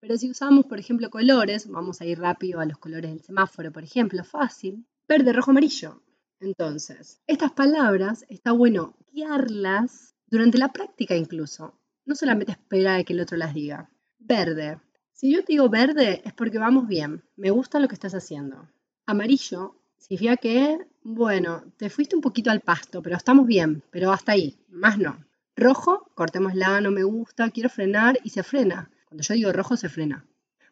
Pero 0.00 0.18
si 0.18 0.28
usamos, 0.28 0.66
por 0.66 0.78
ejemplo, 0.78 1.08
colores, 1.08 1.66
vamos 1.66 2.02
a 2.02 2.04
ir 2.04 2.18
rápido 2.18 2.60
a 2.60 2.66
los 2.66 2.76
colores 2.76 3.10
del 3.10 3.22
semáforo, 3.22 3.72
por 3.72 3.84
ejemplo, 3.84 4.22
fácil, 4.22 4.84
verde, 5.08 5.32
rojo, 5.32 5.52
amarillo. 5.52 6.02
Entonces, 6.40 7.22
estas 7.26 7.52
palabras 7.52 8.26
está 8.28 8.52
bueno 8.52 8.98
guiarlas 9.14 10.14
durante 10.26 10.58
la 10.58 10.70
práctica 10.74 11.16
incluso. 11.16 11.72
No 12.04 12.16
solamente 12.16 12.52
esperar 12.52 13.00
a 13.00 13.04
que 13.04 13.14
el 13.14 13.20
otro 13.20 13.38
las 13.38 13.54
diga. 13.54 13.88
Verde. 14.18 14.78
Si 15.14 15.32
yo 15.32 15.44
te 15.44 15.52
digo 15.52 15.68
verde 15.68 16.22
es 16.24 16.32
porque 16.32 16.58
vamos 16.58 16.88
bien. 16.88 17.22
Me 17.36 17.52
gusta 17.52 17.78
lo 17.78 17.86
que 17.86 17.94
estás 17.94 18.14
haciendo. 18.14 18.68
Amarillo 19.06 19.76
significa 19.96 20.36
que, 20.36 20.88
bueno, 21.04 21.62
te 21.76 21.88
fuiste 21.88 22.16
un 22.16 22.20
poquito 22.20 22.50
al 22.50 22.62
pasto, 22.62 23.00
pero 23.00 23.16
estamos 23.16 23.46
bien, 23.46 23.84
pero 23.92 24.10
hasta 24.10 24.32
ahí, 24.32 24.58
más 24.68 24.98
no. 24.98 25.24
Rojo, 25.54 26.10
cortémosla, 26.16 26.80
no 26.80 26.90
me 26.90 27.04
gusta, 27.04 27.50
quiero 27.50 27.68
frenar 27.68 28.18
y 28.24 28.30
se 28.30 28.42
frena. 28.42 28.90
Cuando 29.06 29.22
yo 29.22 29.34
digo 29.34 29.52
rojo 29.52 29.76
se 29.76 29.88
frena, 29.88 30.26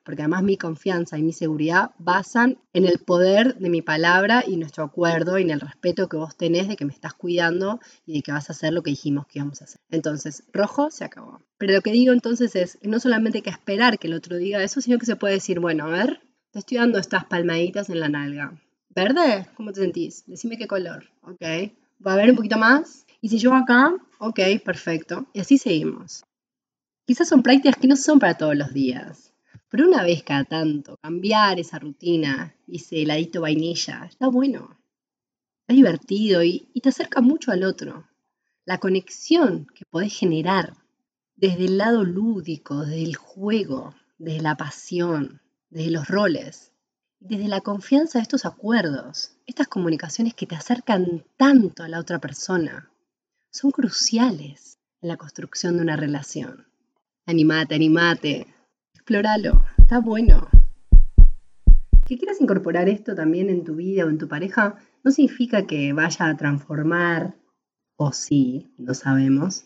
porque 0.05 0.23
además 0.23 0.43
mi 0.43 0.57
confianza 0.57 1.19
y 1.19 1.23
mi 1.23 1.33
seguridad 1.33 1.93
basan 1.99 2.59
en 2.73 2.85
el 2.87 2.99
poder 2.99 3.57
de 3.57 3.71
mi 3.71 3.83
palabra 3.83 4.45
y 4.47 4.57
nuestro 4.57 4.85
acuerdo 4.85 5.39
y 5.39 5.43
en 5.43 5.51
el 5.51 5.61
respeto 5.61 6.09
que 6.09 6.17
vos 6.17 6.37
tenés 6.37 6.69
de 6.69 6.77
que 6.77 6.85
me 6.85 6.93
estás 6.93 7.15
cuidando 7.15 7.81
y 8.07 8.15
de 8.15 8.23
que 8.23 8.33
vas 8.33 8.51
a 8.51 8.53
hacer 8.53 8.73
lo 8.73 8.83
que 8.83 8.91
dijimos 8.91 9.27
que 9.27 9.39
íbamos 9.39 9.61
a 9.61 9.65
hacer. 9.65 9.81
Entonces, 9.91 10.45
rojo 10.53 10.91
se 10.91 11.05
acabó. 11.05 11.41
Pero 11.59 11.75
lo 11.75 11.81
que 11.81 11.93
digo 11.93 12.13
entonces 12.13 12.57
es, 12.57 12.79
no 12.83 13.01
solamente 13.01 13.43
que 13.43 13.51
esperar 13.51 13.99
que 13.99 14.09
el 14.09 14.15
otro 14.15 14.37
diga 14.37 14.63
eso, 14.63 14.81
sino 14.81 14.99
que 14.99 15.07
se 15.07 15.17
puede 15.17 15.35
decir, 15.35 15.61
bueno, 15.61 15.87
a 15.87 15.91
ver, 15.91 16.21
te 16.51 16.59
estoy 16.59 16.79
dando 16.79 16.99
estas 16.99 17.25
palmaditas 17.25 17.89
en 17.89 18.01
la 18.01 18.09
nalga. 18.09 18.53
¿Verde? 18.95 19.47
¿Cómo 19.57 19.73
te 19.73 19.81
sentís? 19.81 20.25
Decime 20.27 20.59
qué 20.59 20.67
color, 20.67 21.09
¿ok? 21.23 21.73
¿Va 22.05 22.13
a 22.13 22.15
haber 22.15 22.31
un 22.31 22.37
poquito 22.37 22.59
más? 22.59 23.07
Y 23.21 23.29
si 23.29 23.39
yo 23.39 23.55
acá, 23.55 23.95
ok, 24.19 24.41
perfecto. 24.65 25.27
Y 25.33 25.41
así 25.41 25.57
seguimos. 25.57 26.25
Quizás 27.07 27.29
son 27.29 27.43
prácticas 27.43 27.77
que 27.77 27.89
no 27.89 27.97
son 27.97 28.19
para 28.19 28.37
todos 28.37 28.57
los 28.57 28.73
días, 28.75 29.32
pero 29.73 29.89
una 29.89 30.03
vez 30.03 30.23
cada 30.23 30.45
tanto, 30.45 30.99
cambiar 30.99 31.59
esa 31.59 31.79
rutina 31.79 32.55
ese 32.69 33.01
heladito 33.01 33.41
vainilla, 33.41 34.05
está 34.05 34.29
bueno. 34.29 34.79
Es 35.67 35.77
divertido 35.77 36.43
y, 36.45 36.69
y 36.75 36.83
te 36.83 36.91
acerca 36.91 37.23
mucho 37.23 37.53
al 37.53 37.65
otro. 37.65 38.07
La 38.67 38.77
conexión 38.77 39.67
que 39.75 39.87
podés 39.87 40.13
generar 40.13 40.75
desde 41.37 41.65
el 41.65 41.79
lado 41.79 42.05
lúdico, 42.05 42.85
desde 42.85 43.03
el 43.03 43.17
juego, 43.17 43.95
desde 44.19 44.43
la 44.43 44.57
pasión, 44.59 45.41
desde 45.71 45.91
los 45.91 46.07
roles, 46.07 46.73
desde 47.19 47.49
la 47.49 47.63
confianza 47.63 48.19
de 48.19 48.25
estos 48.25 48.45
acuerdos, 48.45 49.39
estas 49.47 49.69
comunicaciones 49.69 50.35
que 50.35 50.47
te 50.47 50.55
acercan 50.55 51.25
tanto 51.39 51.83
a 51.83 51.89
la 51.89 51.99
otra 51.99 52.19
persona, 52.19 52.91
son 53.51 53.71
cruciales 53.71 54.79
en 55.01 55.09
la 55.09 55.17
construcción 55.17 55.79
de 55.79 55.83
una 55.83 55.97
relación. 55.97 56.67
Animate, 57.25 57.75
animate. 57.75 58.55
Explóralo, 59.03 59.65
está 59.79 59.99
bueno. 59.99 60.49
Que 62.07 62.17
quieras 62.17 62.41
incorporar 62.41 62.89
esto 62.89 63.17
también 63.17 63.51
en 63.51 63.65
tu 63.65 63.75
vida 63.75 64.07
o 64.07 64.09
en 64.09 64.17
tu 64.17 64.29
pareja 64.29 64.77
no 65.03 65.11
significa 65.11 65.67
que 65.67 65.93
vaya 65.93 66.29
a 66.29 66.37
transformar, 66.37 67.35
o 67.97 68.13
sí, 68.13 68.73
no 68.79 68.95
sabemos, 68.95 69.65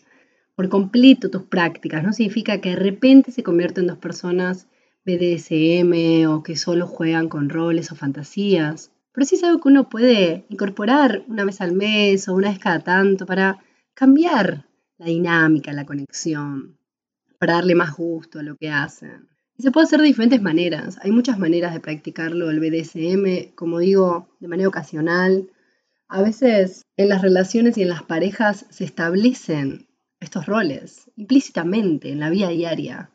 por 0.55 0.69
completo 0.69 1.29
tus 1.29 1.43
prácticas. 1.43 2.03
No 2.03 2.13
significa 2.13 2.61
que 2.61 2.71
de 2.71 2.77
repente 2.77 3.31
se 3.31 3.43
convierten 3.43 3.83
en 3.83 3.89
dos 3.89 3.99
personas 3.99 4.67
BDSM 5.05 6.27
o 6.27 6.41
que 6.41 6.55
solo 6.55 6.87
juegan 6.87 7.29
con 7.29 7.49
roles 7.49 7.91
o 7.91 7.95
fantasías. 7.95 8.91
Pero 9.11 9.27
sí 9.27 9.35
es 9.35 9.43
algo 9.43 9.61
que 9.61 9.69
uno 9.69 9.87
puede 9.87 10.47
incorporar 10.49 11.25
una 11.27 11.45
vez 11.45 11.61
al 11.61 11.73
mes 11.73 12.27
o 12.27 12.33
una 12.33 12.49
vez 12.49 12.57
cada 12.57 12.79
tanto 12.79 13.27
para 13.27 13.59
cambiar 13.93 14.65
la 14.97 15.05
dinámica, 15.05 15.73
la 15.73 15.85
conexión, 15.85 16.76
para 17.37 17.53
darle 17.53 17.75
más 17.75 17.95
gusto 17.95 18.39
a 18.39 18.43
lo 18.43 18.55
que 18.55 18.69
hacen. 18.69 19.27
Y 19.57 19.63
se 19.63 19.71
puede 19.71 19.85
hacer 19.85 19.99
de 19.99 20.05
diferentes 20.05 20.41
maneras. 20.41 20.99
Hay 21.01 21.11
muchas 21.11 21.39
maneras 21.39 21.73
de 21.73 21.79
practicarlo 21.79 22.49
el 22.49 22.59
BDSM, 22.59 23.55
como 23.55 23.79
digo, 23.79 24.29
de 24.39 24.47
manera 24.47 24.69
ocasional. 24.69 25.49
A 26.07 26.21
veces 26.21 26.85
en 26.95 27.09
las 27.09 27.21
relaciones 27.21 27.77
y 27.77 27.81
en 27.81 27.89
las 27.89 28.03
parejas 28.03 28.65
se 28.69 28.83
establecen 28.83 29.87
estos 30.19 30.45
roles 30.45 31.11
implícitamente 31.15 32.11
en 32.11 32.19
la 32.19 32.29
vida 32.29 32.49
diaria. 32.49 33.09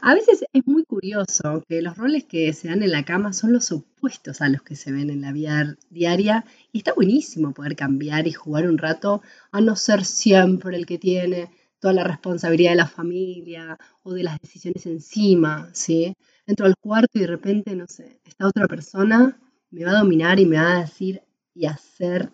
A 0.00 0.14
veces 0.14 0.44
es 0.52 0.66
muy 0.66 0.84
curioso 0.84 1.64
que 1.68 1.80
los 1.82 1.96
roles 1.96 2.24
que 2.24 2.52
se 2.52 2.68
dan 2.68 2.82
en 2.82 2.92
la 2.92 3.04
cama 3.04 3.32
son 3.32 3.52
los 3.52 3.72
opuestos 3.72 4.40
a 4.40 4.48
los 4.48 4.62
que 4.62 4.76
se 4.76 4.92
ven 4.92 5.10
en 5.10 5.22
la 5.22 5.32
vida 5.32 5.76
diaria 5.90 6.44
y 6.72 6.78
está 6.78 6.92
buenísimo 6.92 7.52
poder 7.52 7.76
cambiar 7.76 8.26
y 8.26 8.32
jugar 8.32 8.68
un 8.68 8.78
rato 8.78 9.22
a 9.52 9.60
no 9.60 9.76
ser 9.76 10.04
siempre 10.04 10.76
el 10.76 10.86
que 10.86 10.98
tiene 10.98 11.50
toda 11.86 11.94
la 11.94 12.02
responsabilidad 12.02 12.72
de 12.72 12.76
la 12.78 12.88
familia 12.88 13.78
o 14.02 14.12
de 14.12 14.24
las 14.24 14.40
decisiones 14.40 14.86
encima, 14.86 15.70
¿sí? 15.72 16.16
Entro 16.44 16.66
al 16.66 16.74
cuarto 16.80 17.12
y 17.14 17.20
de 17.20 17.28
repente, 17.28 17.76
no 17.76 17.86
sé, 17.86 18.20
esta 18.24 18.48
otra 18.48 18.66
persona 18.66 19.38
me 19.70 19.84
va 19.84 19.92
a 19.92 19.98
dominar 20.00 20.40
y 20.40 20.46
me 20.46 20.56
va 20.56 20.78
a 20.78 20.80
decir 20.80 21.22
y 21.54 21.66
hacer 21.66 22.32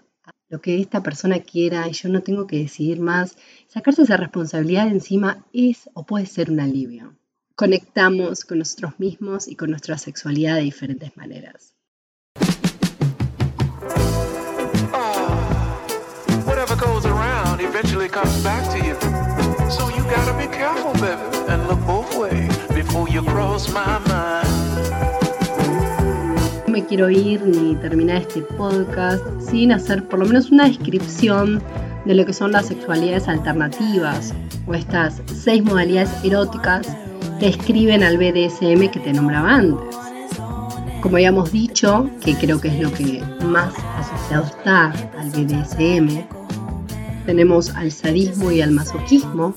lo 0.48 0.62
que 0.62 0.80
esta 0.80 1.02
persona 1.02 1.40
quiera 1.40 1.86
y 1.86 1.92
yo 1.92 2.08
no 2.08 2.22
tengo 2.22 2.46
que 2.46 2.60
decidir 2.60 2.98
más. 2.98 3.36
Sacarse 3.68 4.04
esa 4.04 4.16
responsabilidad 4.16 4.88
encima 4.88 5.44
es 5.52 5.90
o 5.92 6.06
puede 6.06 6.24
ser 6.24 6.50
un 6.50 6.60
alivio. 6.60 7.14
Conectamos 7.54 8.46
con 8.46 8.60
nosotros 8.60 8.98
mismos 8.98 9.48
y 9.48 9.56
con 9.56 9.68
nuestra 9.68 9.98
sexualidad 9.98 10.56
de 10.56 10.62
diferentes 10.62 11.14
maneras. 11.14 11.76
No 26.66 26.72
me 26.72 26.84
quiero 26.84 27.08
ir 27.10 27.42
ni 27.42 27.74
terminar 27.76 28.18
este 28.18 28.42
podcast 28.42 29.24
sin 29.40 29.72
hacer 29.72 30.06
por 30.08 30.18
lo 30.18 30.26
menos 30.26 30.50
una 30.50 30.66
descripción 30.66 31.62
de 32.04 32.14
lo 32.14 32.26
que 32.26 32.32
son 32.32 32.52
las 32.52 32.66
sexualidades 32.66 33.28
alternativas 33.28 34.34
o 34.66 34.74
estas 34.74 35.22
seis 35.26 35.62
modalidades 35.62 36.10
eróticas 36.22 36.86
que 37.38 37.48
escriben 37.48 38.02
al 38.02 38.18
BDSM 38.18 38.90
que 38.90 39.00
te 39.02 39.12
nombraba 39.12 39.54
antes. 39.54 39.96
Como 41.00 41.16
habíamos 41.16 41.50
dicho, 41.50 42.10
que 42.24 42.34
creo 42.36 42.60
que 42.60 42.68
es 42.68 42.80
lo 42.80 42.92
que 42.92 43.22
más 43.44 43.74
asociado 43.98 44.44
está 44.44 44.92
al 45.18 45.30
BDSM, 45.30 46.24
tenemos 47.26 47.70
al 47.70 47.90
sadismo 47.90 48.50
y 48.50 48.60
al 48.60 48.70
masoquismo, 48.70 49.54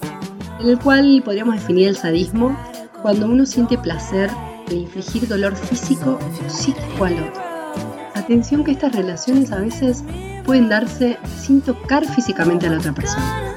en 0.60 0.70
el 0.70 0.80
cual 0.80 1.22
podríamos 1.24 1.56
definir 1.56 1.90
el 1.90 1.96
sadismo 1.96 2.58
cuando 3.02 3.28
uno 3.28 3.46
siente 3.46 3.78
placer 3.78 4.30
de 4.68 4.76
infligir 4.76 5.28
dolor 5.28 5.56
físico 5.56 6.20
o 6.20 6.50
psíquico 6.50 7.06
al 7.06 7.14
otro. 7.14 7.42
Atención 8.16 8.64
que 8.64 8.72
estas 8.72 8.96
relaciones 8.96 9.52
a 9.52 9.60
veces 9.60 10.04
pueden 10.46 10.70
darse 10.70 11.18
sin 11.40 11.62
tocar 11.62 12.06
físicamente 12.06 12.68
a 12.68 12.72
la 12.72 12.78
otra 12.78 12.94
persona. 12.94 13.56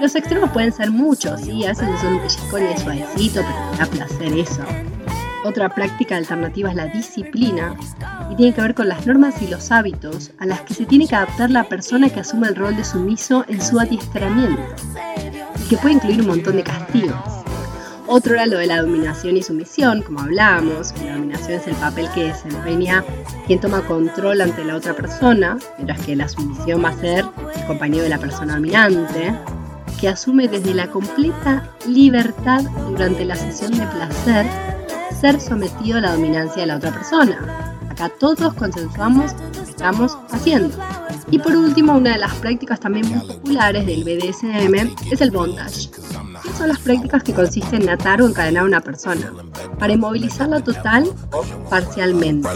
Los 0.00 0.14
extremos 0.14 0.50
pueden 0.50 0.72
ser 0.72 0.90
muchos, 0.90 1.46
y 1.46 1.64
a 1.64 1.68
veces 1.68 1.88
son 2.00 2.14
un 2.14 2.20
pellizcón 2.20 2.62
y 2.70 2.78
suavecito, 2.78 3.40
pero 3.40 3.78
da 3.78 3.86
placer 3.86 4.32
eso. 4.38 4.62
Otra 5.46 5.68
práctica 5.68 6.16
alternativa 6.16 6.70
es 6.70 6.74
la 6.74 6.86
disciplina 6.86 7.76
y 8.32 8.34
tiene 8.34 8.52
que 8.52 8.62
ver 8.62 8.74
con 8.74 8.88
las 8.88 9.06
normas 9.06 9.40
y 9.40 9.46
los 9.46 9.70
hábitos 9.70 10.32
a 10.40 10.46
las 10.46 10.62
que 10.62 10.74
se 10.74 10.86
tiene 10.86 11.06
que 11.06 11.14
adaptar 11.14 11.50
la 11.50 11.62
persona 11.62 12.10
que 12.10 12.18
asume 12.18 12.48
el 12.48 12.56
rol 12.56 12.74
de 12.74 12.82
sumiso 12.82 13.44
en 13.46 13.62
su 13.62 13.78
adiestramiento, 13.78 14.60
y 15.64 15.68
que 15.68 15.76
puede 15.76 15.94
incluir 15.94 16.20
un 16.20 16.26
montón 16.26 16.56
de 16.56 16.64
castigos. 16.64 17.44
Otro 18.08 18.34
era 18.34 18.46
lo 18.46 18.58
de 18.58 18.66
la 18.66 18.82
dominación 18.82 19.36
y 19.36 19.42
sumisión, 19.44 20.02
como 20.02 20.20
hablábamos. 20.20 20.92
La 21.04 21.14
dominación 21.14 21.60
es 21.60 21.68
el 21.68 21.76
papel 21.76 22.08
que 22.12 22.24
desempeña 22.24 23.04
quien 23.46 23.60
toma 23.60 23.82
control 23.82 24.40
ante 24.40 24.64
la 24.64 24.74
otra 24.74 24.94
persona, 24.94 25.58
mientras 25.76 26.00
que 26.04 26.16
la 26.16 26.28
sumisión 26.28 26.84
va 26.84 26.88
a 26.88 26.96
ser 26.96 27.24
el 27.54 27.66
compañero 27.68 28.02
de 28.02 28.10
la 28.10 28.18
persona 28.18 28.54
dominante, 28.54 29.32
que 30.00 30.08
asume 30.08 30.48
desde 30.48 30.74
la 30.74 30.88
completa 30.88 31.70
libertad 31.86 32.62
durante 32.90 33.24
la 33.24 33.36
sesión 33.36 33.70
de 33.70 33.86
placer 33.86 34.75
ser 35.20 35.40
sometido 35.40 35.98
a 35.98 36.00
la 36.00 36.12
dominancia 36.12 36.62
de 36.62 36.66
la 36.66 36.76
otra 36.76 36.92
persona. 36.92 37.74
Acá 37.90 38.10
todos 38.20 38.54
consensuamos 38.54 39.32
lo 39.32 39.64
que 39.64 39.70
estamos 39.70 40.18
haciendo. 40.30 40.76
Y 41.30 41.38
por 41.38 41.56
último, 41.56 41.94
una 41.94 42.12
de 42.12 42.18
las 42.18 42.34
prácticas 42.34 42.78
también 42.78 43.08
muy 43.08 43.26
populares 43.26 43.86
del 43.86 44.04
BDSM 44.04 44.94
es 45.10 45.20
el 45.20 45.30
bondage. 45.30 45.90
¿Qué 46.42 46.52
son 46.56 46.68
las 46.68 46.78
prácticas 46.78 47.22
que 47.22 47.32
consisten 47.32 47.82
en 47.82 47.90
atar 47.90 48.22
o 48.22 48.28
encadenar 48.28 48.62
a 48.64 48.66
una 48.66 48.80
persona 48.80 49.32
para 49.78 49.92
inmovilizarla 49.92 50.60
total 50.60 51.08
o 51.32 51.42
parcialmente. 51.68 52.48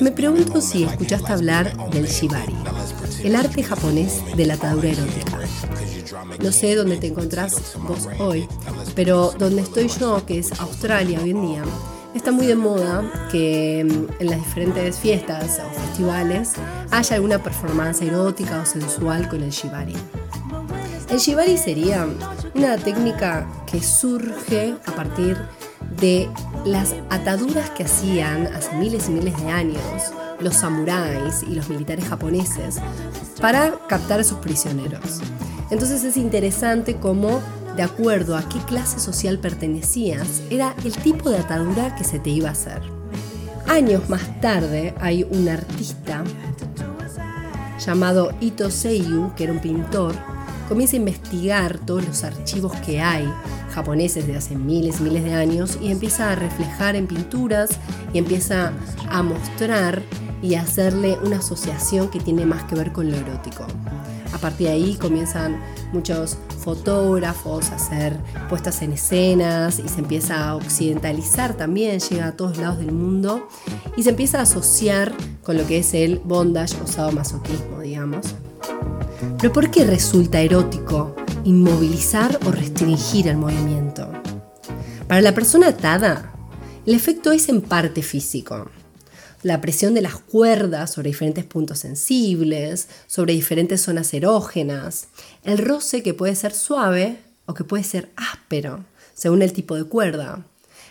Me 0.00 0.12
pregunto 0.12 0.60
si 0.60 0.84
escuchaste 0.84 1.32
hablar 1.32 1.76
del 1.90 2.06
shibari, 2.06 2.54
el 3.24 3.34
arte 3.36 3.62
japonés 3.62 4.22
de 4.36 4.46
la 4.46 4.54
atadura 4.54 4.88
erótica. 4.88 5.37
No 6.42 6.52
sé 6.52 6.74
dónde 6.74 6.96
te 6.96 7.08
encontrás 7.08 7.74
vos 7.86 8.08
hoy, 8.18 8.48
pero 8.94 9.32
donde 9.38 9.62
estoy 9.62 9.88
yo, 9.88 10.24
que 10.24 10.38
es 10.38 10.52
Australia 10.60 11.20
hoy 11.22 11.30
en 11.30 11.42
día, 11.46 11.62
está 12.14 12.32
muy 12.32 12.46
de 12.46 12.56
moda 12.56 13.28
que 13.30 13.84
mm, 13.84 14.22
en 14.22 14.30
las 14.30 14.38
diferentes 14.38 14.98
fiestas 14.98 15.60
o 15.60 15.80
festivales 15.80 16.52
haya 16.90 17.16
alguna 17.16 17.42
performance 17.42 18.02
erótica 18.02 18.60
o 18.60 18.66
sensual 18.66 19.28
con 19.28 19.42
el 19.42 19.50
shibari. 19.50 19.94
El 21.10 21.18
shibari 21.18 21.56
sería 21.56 22.06
una 22.54 22.76
técnica 22.76 23.46
que 23.70 23.82
surge 23.82 24.74
a 24.86 24.92
partir 24.92 25.36
de 26.00 26.28
las 26.64 26.94
ataduras 27.10 27.70
que 27.70 27.84
hacían 27.84 28.46
hace 28.48 28.74
miles 28.76 29.08
y 29.08 29.12
miles 29.12 29.36
de 29.42 29.50
años 29.50 30.12
los 30.40 30.54
samuráis 30.54 31.42
y 31.42 31.54
los 31.54 31.68
militares 31.68 32.06
japoneses 32.08 32.76
para 33.40 33.74
captar 33.88 34.20
a 34.20 34.24
sus 34.24 34.38
prisioneros. 34.38 35.20
Entonces 35.70 36.04
es 36.04 36.16
interesante 36.16 36.96
cómo, 36.96 37.40
de 37.76 37.82
acuerdo 37.82 38.36
a 38.36 38.48
qué 38.48 38.58
clase 38.60 38.98
social 38.98 39.38
pertenecías, 39.38 40.42
era 40.50 40.74
el 40.84 40.92
tipo 40.96 41.30
de 41.30 41.38
atadura 41.38 41.94
que 41.94 42.04
se 42.04 42.18
te 42.18 42.30
iba 42.30 42.48
a 42.48 42.52
hacer. 42.52 42.80
Años 43.66 44.08
más 44.08 44.40
tarde 44.40 44.94
hay 45.00 45.24
un 45.24 45.48
artista 45.48 46.24
llamado 47.78 48.32
Ito 48.40 48.70
Seiyu, 48.70 49.34
que 49.36 49.44
era 49.44 49.52
un 49.52 49.60
pintor, 49.60 50.14
comienza 50.68 50.96
a 50.96 50.98
investigar 50.98 51.78
todos 51.78 52.06
los 52.06 52.24
archivos 52.24 52.72
que 52.84 53.00
hay 53.00 53.30
japoneses 53.74 54.26
de 54.26 54.36
hace 54.36 54.56
miles 54.56 55.00
y 55.00 55.02
miles 55.04 55.24
de 55.24 55.34
años 55.34 55.78
y 55.80 55.90
empieza 55.90 56.32
a 56.32 56.34
reflejar 56.34 56.96
en 56.96 57.06
pinturas 57.06 57.70
y 58.12 58.18
empieza 58.18 58.72
a 59.08 59.22
mostrar 59.22 60.02
y 60.42 60.54
hacerle 60.54 61.18
una 61.24 61.38
asociación 61.38 62.08
que 62.08 62.20
tiene 62.20 62.46
más 62.46 62.64
que 62.64 62.74
ver 62.74 62.92
con 62.92 63.10
lo 63.10 63.16
erótico. 63.16 63.66
A 64.32 64.38
partir 64.38 64.66
de 64.66 64.72
ahí 64.74 64.94
comienzan 64.96 65.60
muchos 65.92 66.36
fotógrafos 66.62 67.70
a 67.70 67.76
hacer 67.76 68.16
puestas 68.48 68.82
en 68.82 68.92
escenas 68.92 69.78
y 69.78 69.88
se 69.88 70.00
empieza 70.00 70.48
a 70.48 70.56
occidentalizar 70.56 71.54
también, 71.54 72.00
llega 72.00 72.28
a 72.28 72.32
todos 72.32 72.58
lados 72.58 72.78
del 72.78 72.92
mundo 72.92 73.48
y 73.96 74.02
se 74.02 74.10
empieza 74.10 74.38
a 74.38 74.42
asociar 74.42 75.12
con 75.42 75.56
lo 75.56 75.66
que 75.66 75.78
es 75.78 75.94
el 75.94 76.18
bondage 76.18 76.76
o 76.82 76.86
sadomasoquismo, 76.86 77.80
digamos. 77.80 78.34
Pero 79.40 79.52
¿por 79.52 79.70
qué 79.70 79.84
resulta 79.84 80.40
erótico 80.40 81.14
inmovilizar 81.44 82.38
o 82.46 82.50
restringir 82.50 83.28
el 83.28 83.36
movimiento? 83.36 84.10
Para 85.06 85.22
la 85.22 85.32
persona 85.32 85.68
atada, 85.68 86.34
el 86.84 86.94
efecto 86.94 87.32
es 87.32 87.48
en 87.48 87.62
parte 87.62 88.02
físico 88.02 88.70
la 89.42 89.60
presión 89.60 89.94
de 89.94 90.02
las 90.02 90.16
cuerdas 90.16 90.92
sobre 90.92 91.10
diferentes 91.10 91.44
puntos 91.44 91.78
sensibles, 91.78 92.88
sobre 93.06 93.34
diferentes 93.34 93.80
zonas 93.82 94.12
erógenas, 94.12 95.08
el 95.44 95.58
roce 95.58 96.02
que 96.02 96.14
puede 96.14 96.34
ser 96.34 96.52
suave 96.52 97.18
o 97.46 97.54
que 97.54 97.64
puede 97.64 97.84
ser 97.84 98.10
áspero, 98.16 98.84
según 99.14 99.42
el 99.42 99.52
tipo 99.52 99.76
de 99.76 99.84
cuerda. 99.84 100.44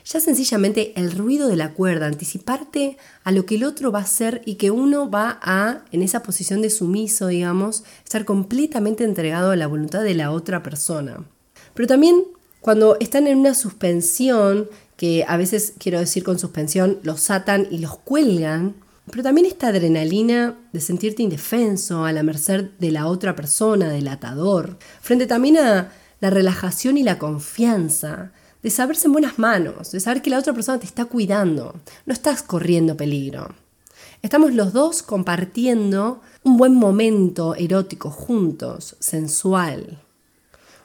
Ya 0.05 0.21
sencillamente 0.21 0.93
el 0.95 1.11
ruido 1.11 1.49
de 1.49 1.57
la 1.57 1.73
cuerda, 1.73 2.05
anticiparte 2.05 2.97
a 3.25 3.31
lo 3.33 3.45
que 3.45 3.55
el 3.55 3.65
otro 3.65 3.91
va 3.91 3.99
a 3.99 4.03
hacer 4.03 4.41
y 4.45 4.55
que 4.55 4.71
uno 4.71 5.11
va 5.11 5.37
a, 5.41 5.83
en 5.91 6.01
esa 6.01 6.23
posición 6.23 6.61
de 6.61 6.69
sumiso, 6.69 7.27
digamos, 7.27 7.83
estar 8.05 8.23
completamente 8.23 9.03
entregado 9.03 9.51
a 9.51 9.57
la 9.57 9.67
voluntad 9.67 10.03
de 10.03 10.13
la 10.13 10.31
otra 10.31 10.63
persona. 10.63 11.25
Pero 11.73 11.87
también 11.87 12.23
cuando 12.61 12.97
están 12.99 13.27
en 13.27 13.37
una 13.37 13.53
suspensión, 13.53 14.69
que 14.97 15.23
a 15.27 15.37
veces 15.37 15.73
quiero 15.77 15.99
decir 15.99 16.23
con 16.23 16.39
suspensión, 16.39 16.99
los 17.03 17.29
atan 17.29 17.67
y 17.71 17.77
los 17.77 17.97
cuelgan, 17.99 18.75
pero 19.09 19.23
también 19.23 19.47
esta 19.47 19.67
adrenalina 19.67 20.57
de 20.73 20.81
sentirte 20.81 21.23
indefenso, 21.23 22.03
a 22.03 22.11
la 22.11 22.23
merced 22.23 22.71
de 22.79 22.91
la 22.91 23.07
otra 23.07 23.35
persona, 23.35 23.89
del 23.89 24.09
atador, 24.09 24.77
frente 24.99 25.27
también 25.27 25.57
a 25.57 25.93
la 26.19 26.29
relajación 26.29 26.97
y 26.97 27.03
la 27.03 27.17
confianza, 27.17 28.31
de 28.61 28.69
saberse 28.71 29.07
en 29.07 29.13
buenas 29.13 29.39
manos, 29.39 29.91
de 29.91 29.99
saber 29.99 30.21
que 30.21 30.31
la 30.31 30.39
otra 30.39 30.51
persona 30.51 30.79
te 30.79 30.87
está 30.87 31.05
cuidando, 31.05 31.79
no 32.05 32.13
estás 32.13 32.41
corriendo 32.41 32.97
peligro. 32.97 33.55
Estamos 34.23 34.53
los 34.53 34.73
dos 34.73 35.03
compartiendo 35.03 36.21
un 36.43 36.57
buen 36.57 36.73
momento 36.73 37.53
erótico 37.55 38.09
juntos, 38.09 38.95
sensual. 38.99 40.01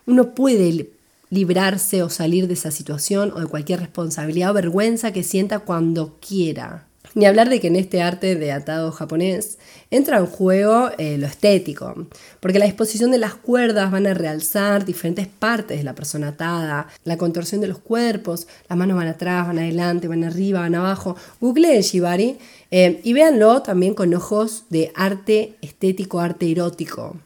Uno 0.07 0.35
puede 0.35 0.92
librarse 1.33 2.03
o 2.03 2.11
salir 2.11 2.47
de 2.47 2.53
esa 2.53 2.71
situación 2.71 3.33
o 3.35 3.41
de 3.41 3.47
cualquier 3.47 3.81
responsabilidad 3.81 4.51
o 4.51 4.55
vergüenza 4.55 5.13
que 5.13 5.23
sienta 5.23 5.61
cuando 5.61 6.19
quiera. 6.21 6.87
Ni 7.15 7.25
hablar 7.25 7.49
de 7.49 7.59
que 7.59 7.69
en 7.69 7.77
este 7.77 8.03
arte 8.03 8.37
de 8.37 8.53
atado 8.53 8.93
japonés 8.93 9.59
entra 9.91 10.19
en 10.19 10.27
juego 10.27 10.91
eh, 10.99 11.17
lo 11.17 11.27
estético, 11.27 12.07
porque 12.41 12.59
la 12.59 12.67
disposición 12.67 13.11
de 13.11 13.19
las 13.19 13.35
cuerdas 13.35 13.91
van 13.91 14.07
a 14.07 14.15
realzar 14.15 14.85
diferentes 14.85 15.27
partes 15.27 15.79
de 15.79 15.85
la 15.85 15.95
persona 15.95 16.29
atada, 16.29 16.89
la 17.05 17.17
contorsión 17.17 17.63
de 17.63 17.69
los 17.69 17.79
cuerpos, 17.79 18.47
las 18.69 18.79
manos 18.79 18.99
van 18.99 19.09
atrás, 19.09 19.47
van 19.47 19.59
adelante, 19.59 20.09
van 20.09 20.25
arriba, 20.25 20.61
van 20.61 20.75
abajo. 20.75 21.17
Google 21.41 21.77
el 21.77 21.83
Shibari 21.83 22.37
eh, 22.71 23.01
y 23.05 23.13
véanlo 23.15 23.63
también 23.63 23.95
con 23.95 24.13
ojos 24.13 24.65
de 24.69 24.93
arte 24.95 25.55
estético, 25.63 26.21
arte 26.21 26.51
erótico. 26.51 27.17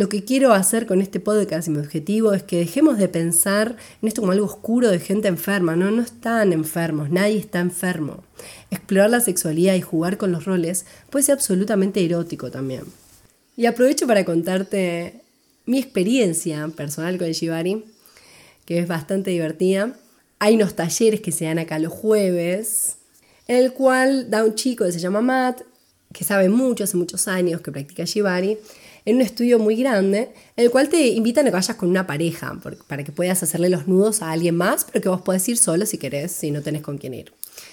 Lo 0.00 0.08
que 0.08 0.24
quiero 0.24 0.54
hacer 0.54 0.86
con 0.86 1.02
este 1.02 1.20
podcast 1.20 1.68
y 1.68 1.72
mi 1.72 1.78
objetivo 1.78 2.32
es 2.32 2.42
que 2.42 2.56
dejemos 2.56 2.96
de 2.96 3.06
pensar 3.06 3.76
en 4.00 4.08
esto 4.08 4.22
como 4.22 4.32
algo 4.32 4.46
oscuro 4.46 4.88
de 4.88 4.98
gente 4.98 5.28
enferma. 5.28 5.76
No, 5.76 5.90
no 5.90 6.00
están 6.00 6.54
enfermos, 6.54 7.10
nadie 7.10 7.36
está 7.36 7.60
enfermo. 7.60 8.24
Explorar 8.70 9.10
la 9.10 9.20
sexualidad 9.20 9.74
y 9.74 9.82
jugar 9.82 10.16
con 10.16 10.32
los 10.32 10.46
roles 10.46 10.86
puede 11.10 11.26
ser 11.26 11.34
absolutamente 11.34 12.02
erótico 12.02 12.50
también. 12.50 12.84
Y 13.58 13.66
aprovecho 13.66 14.06
para 14.06 14.24
contarte 14.24 15.20
mi 15.66 15.78
experiencia 15.78 16.66
personal 16.68 17.18
con 17.18 17.26
el 17.26 17.34
Shibari, 17.34 17.84
que 18.64 18.78
es 18.78 18.88
bastante 18.88 19.32
divertida. 19.32 19.98
Hay 20.38 20.54
unos 20.54 20.76
talleres 20.76 21.20
que 21.20 21.30
se 21.30 21.44
dan 21.44 21.58
acá 21.58 21.78
los 21.78 21.92
jueves, 21.92 22.96
en 23.48 23.58
el 23.58 23.74
cual 23.74 24.30
da 24.30 24.46
un 24.46 24.54
chico 24.54 24.86
que 24.86 24.92
se 24.92 24.98
llama 24.98 25.20
Matt, 25.20 25.60
que 26.14 26.24
sabe 26.24 26.48
mucho, 26.48 26.84
hace 26.84 26.96
muchos 26.96 27.28
años 27.28 27.60
que 27.60 27.70
practica 27.70 28.04
Shibari, 28.04 28.56
en 29.04 29.16
un 29.16 29.22
estudio 29.22 29.58
muy 29.58 29.76
grande, 29.76 30.32
en 30.56 30.64
el 30.64 30.70
cual 30.70 30.88
te 30.88 31.08
invitan 31.08 31.46
a 31.46 31.50
que 31.50 31.56
vayas 31.56 31.76
con 31.76 31.88
una 31.88 32.06
pareja, 32.06 32.58
para 32.86 33.04
que 33.04 33.12
puedas 33.12 33.42
hacerle 33.42 33.68
los 33.68 33.88
nudos 33.88 34.22
a 34.22 34.30
alguien 34.30 34.56
más, 34.56 34.84
pero 34.84 35.02
que 35.02 35.08
vos 35.08 35.22
podés 35.22 35.48
ir 35.48 35.56
solo 35.56 35.86
si 35.86 35.98
querés, 35.98 36.32
si 36.32 36.50
no 36.50 36.62
tenés 36.62 36.82
con 36.82 36.98
quién 36.98 37.14
ir. 37.14 37.32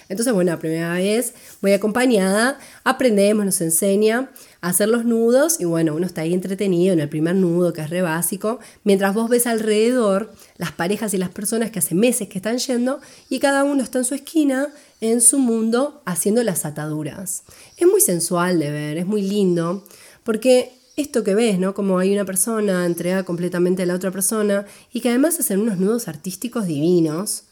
Entonces, 0.10 0.34
bueno, 0.34 0.58
primera 0.60 0.94
vez 0.94 1.34
voy 1.62 1.74
acompañada, 1.74 2.60
aprendemos, 2.84 3.46
nos 3.46 3.62
enseña 3.62 4.30
a 4.62 4.70
hacer 4.70 4.90
los 4.90 5.06
nudos 5.06 5.60
y 5.60 5.66
bueno, 5.66 5.96
uno 5.96 6.06
está 6.06 6.22
ahí 6.22 6.34
entretenido 6.34 6.94
en 6.94 7.00
el 7.00 7.10
primer 7.10 7.36
nudo, 7.36 7.74
que 7.74 7.82
es 7.82 7.90
re 7.90 8.02
básico, 8.02 8.60
mientras 8.84 9.14
vos 9.14 9.30
ves 9.30 9.48
alrededor 9.48 10.34
las 10.58 10.72
parejas 10.72 11.14
y 11.14 11.18
las 11.18 11.30
personas 11.30 11.72
que 11.72 11.80
hace 11.80 11.96
meses 11.96 12.30
que 12.30 12.38
están 12.38 12.58
yendo 12.58 13.00
y 13.30 13.40
cada 13.40 13.64
uno 13.64 13.84
está 13.84 14.00
en 14.00 14.06
su 14.06 14.16
esquina, 14.16 14.68
en 15.02 15.22
su 15.22 15.40
mundo, 15.40 16.02
haciendo 16.06 16.44
las 16.44 16.66
ataduras. 16.66 17.44
Es 17.78 17.88
muy 17.88 18.02
sensual 18.02 18.60
de 18.60 18.72
ver, 18.72 18.98
es 18.98 19.06
muy 19.06 19.22
lindo, 19.22 19.86
porque 20.24 20.77
esto 20.98 21.24
que 21.24 21.36
ves, 21.36 21.60
¿no? 21.60 21.76
Como 21.76 22.00
hay 22.00 22.12
una 22.12 22.26
persona 22.26 22.86
entregada 22.86 23.24
completamente 23.24 23.84
a 23.84 23.86
la 23.86 23.94
otra 23.94 24.12
persona 24.12 24.66
y 24.92 25.00
que 25.00 25.10
además 25.10 25.40
hacen 25.40 25.60
unos 25.60 25.78
nudos 25.78 26.08
artísticos 26.08 26.66
divinos, 26.66 27.44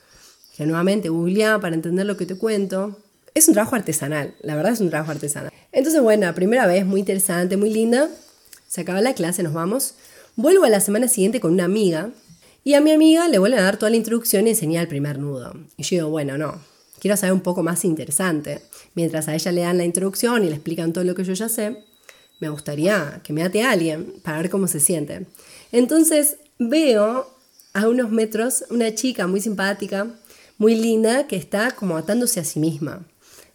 que 0.58 0.66
nuevamente 0.66 1.10
googleá 1.10 1.60
para 1.60 1.76
entender 1.76 2.08
lo 2.08 2.18
que 2.18 2.26
te 2.26 2.36
cuento. 2.36 3.00
Es 3.36 3.48
un 3.48 3.54
trabajo 3.54 3.76
artesanal, 3.76 4.34
la 4.42 4.56
verdad 4.56 4.74
es 4.74 4.80
un 4.80 4.90
trabajo 4.90 5.12
artesanal. 5.12 5.52
Entonces, 5.72 6.02
bueno, 6.02 6.34
primera 6.34 6.66
vez, 6.66 6.86
muy 6.86 7.02
interesante, 7.02 7.56
muy 7.56 7.70
linda. 7.70 8.10
Se 8.68 8.82
acaba 8.82 9.00
la 9.00 9.14
clase, 9.14 9.44
nos 9.44 9.54
vamos. 9.54 9.94
Vuelvo 10.36 10.64
a 10.64 10.70
la 10.70 10.80
semana 10.80 11.08
siguiente 11.08 11.40
con 11.40 11.54
una 11.54 11.66
amiga 11.66 12.10
y 12.64 12.74
a 12.74 12.82
mi 12.82 12.92
amiga 12.92 13.28
le 13.28 13.38
vuelven 13.38 13.60
a 13.60 13.64
dar 13.64 13.78
toda 13.78 13.92
la 13.92 13.98
introducción 13.98 14.48
y 14.48 14.52
enseñar 14.52 14.82
el 14.82 14.88
primer 14.88 15.20
nudo. 15.20 15.54
Y 15.78 15.84
yo 15.84 15.98
digo, 15.98 16.10
bueno, 16.10 16.38
no, 16.40 16.60
quiero 17.00 17.16
saber 17.16 17.34
un 17.34 17.42
poco 17.42 17.62
más 17.62 17.86
interesante. 17.86 18.62
Mientras 18.96 19.28
a 19.28 19.36
ella 19.36 19.52
le 19.52 19.62
dan 19.62 19.78
la 19.78 19.86
introducción 19.86 20.44
y 20.44 20.48
le 20.48 20.56
explican 20.56 20.94
todo 20.94 21.04
lo 21.04 21.14
que 21.14 21.24
yo 21.24 21.34
ya 21.34 21.48
sé, 21.48 21.84
me 22.40 22.50
gustaría 22.50 23.22
que 23.24 23.34
me 23.34 23.44
ate 23.44 23.64
a 23.64 23.72
alguien 23.72 24.14
para 24.24 24.38
ver 24.38 24.50
cómo 24.50 24.68
se 24.68 24.80
siente. 24.80 25.26
Entonces 25.72 26.38
veo 26.60 27.30
a 27.74 27.88
unos 27.88 28.10
metros 28.12 28.64
una 28.70 28.94
chica 28.96 29.28
muy 29.28 29.42
simpática, 29.42 30.08
muy 30.58 30.76
linda, 30.76 31.28
que 31.28 31.36
está 31.36 31.72
como 31.72 31.98
atándose 31.98 32.40
a 32.40 32.46
sí 32.46 32.60
misma. 32.60 33.06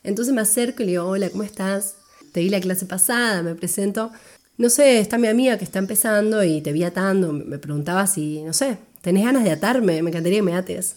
Entonces 0.02 0.34
me 0.34 0.40
acerco 0.40 0.82
y 0.82 0.86
le 0.86 0.92
digo, 0.92 1.04
hola, 1.04 1.30
¿cómo 1.30 1.42
estás? 1.42 1.94
Te 2.32 2.40
vi 2.40 2.48
la 2.48 2.60
clase 2.60 2.86
pasada, 2.86 3.42
me 3.42 3.54
presento. 3.54 4.10
No 4.58 4.68
sé, 4.68 5.00
está 5.00 5.18
mi 5.18 5.26
amiga 5.26 5.56
que 5.58 5.64
está 5.64 5.78
empezando 5.78 6.44
y 6.44 6.60
te 6.60 6.72
vi 6.72 6.84
atando. 6.84 7.32
Me 7.32 7.58
preguntaba 7.58 8.06
si, 8.06 8.42
no 8.42 8.52
sé, 8.52 8.78
¿tenés 9.00 9.24
ganas 9.24 9.44
de 9.44 9.50
atarme? 9.50 10.02
Me 10.02 10.10
encantaría 10.10 10.38
que 10.38 10.42
me 10.42 10.54
ates. 10.54 10.96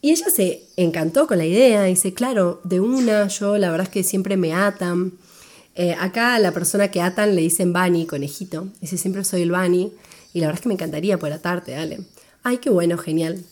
Y 0.00 0.10
ella 0.10 0.26
se 0.34 0.64
encantó 0.76 1.26
con 1.26 1.38
la 1.38 1.44
idea, 1.44 1.84
dice, 1.84 2.12
claro, 2.12 2.60
de 2.64 2.80
una, 2.80 3.28
yo 3.28 3.56
la 3.58 3.70
verdad 3.70 3.86
es 3.86 3.92
que 3.92 4.02
siempre 4.02 4.36
me 4.36 4.52
atan. 4.52 5.12
Eh, 5.74 5.94
acá 5.98 6.34
a 6.34 6.38
la 6.38 6.52
persona 6.52 6.90
que 6.90 7.00
atan 7.00 7.34
le 7.34 7.42
dicen 7.42 7.72
Bani, 7.72 8.06
conejito. 8.06 8.68
Dice, 8.80 8.96
siempre 8.96 9.24
soy 9.24 9.42
el 9.42 9.50
Bani. 9.50 9.92
Y 10.34 10.40
la 10.40 10.46
verdad 10.46 10.58
es 10.58 10.62
que 10.62 10.68
me 10.68 10.74
encantaría 10.74 11.18
poder 11.18 11.34
atarte, 11.34 11.72
dale. 11.72 12.00
Ay, 12.42 12.58
qué 12.58 12.70
bueno, 12.70 12.98
genial. 12.98 13.42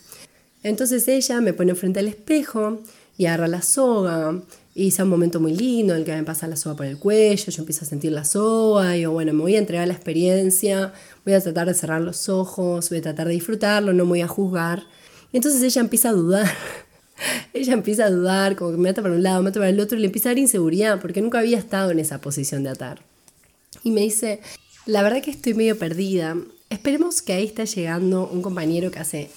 Entonces 0.63 1.07
ella 1.07 1.41
me 1.41 1.53
pone 1.53 1.75
frente 1.75 1.99
al 1.99 2.07
espejo 2.07 2.81
y 3.17 3.25
agarra 3.25 3.47
la 3.47 3.61
soga. 3.61 4.41
Y 4.73 4.87
es 4.87 4.99
un 4.99 5.09
momento 5.09 5.39
muy 5.39 5.53
lindo 5.53 5.93
en 5.93 5.99
el 5.99 6.05
que 6.05 6.15
me 6.15 6.23
pasa 6.23 6.47
la 6.47 6.55
soga 6.55 6.77
por 6.77 6.85
el 6.85 6.97
cuello, 6.97 7.51
yo 7.51 7.61
empiezo 7.61 7.83
a 7.83 7.87
sentir 7.87 8.13
la 8.13 8.23
soga 8.23 8.95
y 8.95 8.99
digo, 8.99 9.11
bueno, 9.11 9.33
me 9.33 9.41
voy 9.41 9.55
a 9.55 9.59
entregar 9.59 9.85
la 9.85 9.93
experiencia, 9.93 10.93
voy 11.25 11.33
a 11.33 11.41
tratar 11.41 11.67
de 11.67 11.73
cerrar 11.73 12.01
los 12.01 12.29
ojos, 12.29 12.89
voy 12.89 12.99
a 12.99 13.01
tratar 13.01 13.27
de 13.27 13.33
disfrutarlo, 13.33 13.91
no 13.91 14.05
me 14.05 14.09
voy 14.09 14.21
a 14.21 14.29
juzgar. 14.29 14.83
Y 15.33 15.37
entonces 15.37 15.61
ella 15.61 15.81
empieza 15.81 16.09
a 16.09 16.13
dudar 16.13 16.49
ella 17.53 17.73
empieza 17.73 18.05
a 18.05 18.09
dudar, 18.09 18.55
como 18.55 18.71
que 18.71 18.77
me 18.77 18.89
ata 18.89 19.01
para 19.01 19.13
un 19.13 19.23
lado, 19.23 19.41
me 19.41 19.49
ata 19.49 19.59
para 19.59 19.69
el 19.69 19.79
otro, 19.79 19.97
y 19.97 20.01
le 20.01 20.07
empieza 20.07 20.29
a 20.29 20.31
dar 20.31 20.39
inseguridad, 20.39 20.99
porque 21.01 21.21
nunca 21.21 21.39
había 21.39 21.57
estado 21.57 21.91
en 21.91 21.99
esa 21.99 22.21
posición 22.21 22.63
de 22.63 22.69
atar. 22.69 23.01
Y 23.83 23.91
me 23.91 24.01
dice, 24.01 24.41
la 24.85 25.03
verdad 25.03 25.21
que 25.21 25.31
estoy 25.31 25.53
medio 25.53 25.77
perdida. 25.77 26.37
Esperemos 26.69 27.21
que 27.21 27.33
ahí 27.33 27.45
está 27.45 27.65
llegando 27.65 28.27
un 28.27 28.41
compañero 28.41 28.91
que 28.91 28.99
hace 28.99 29.29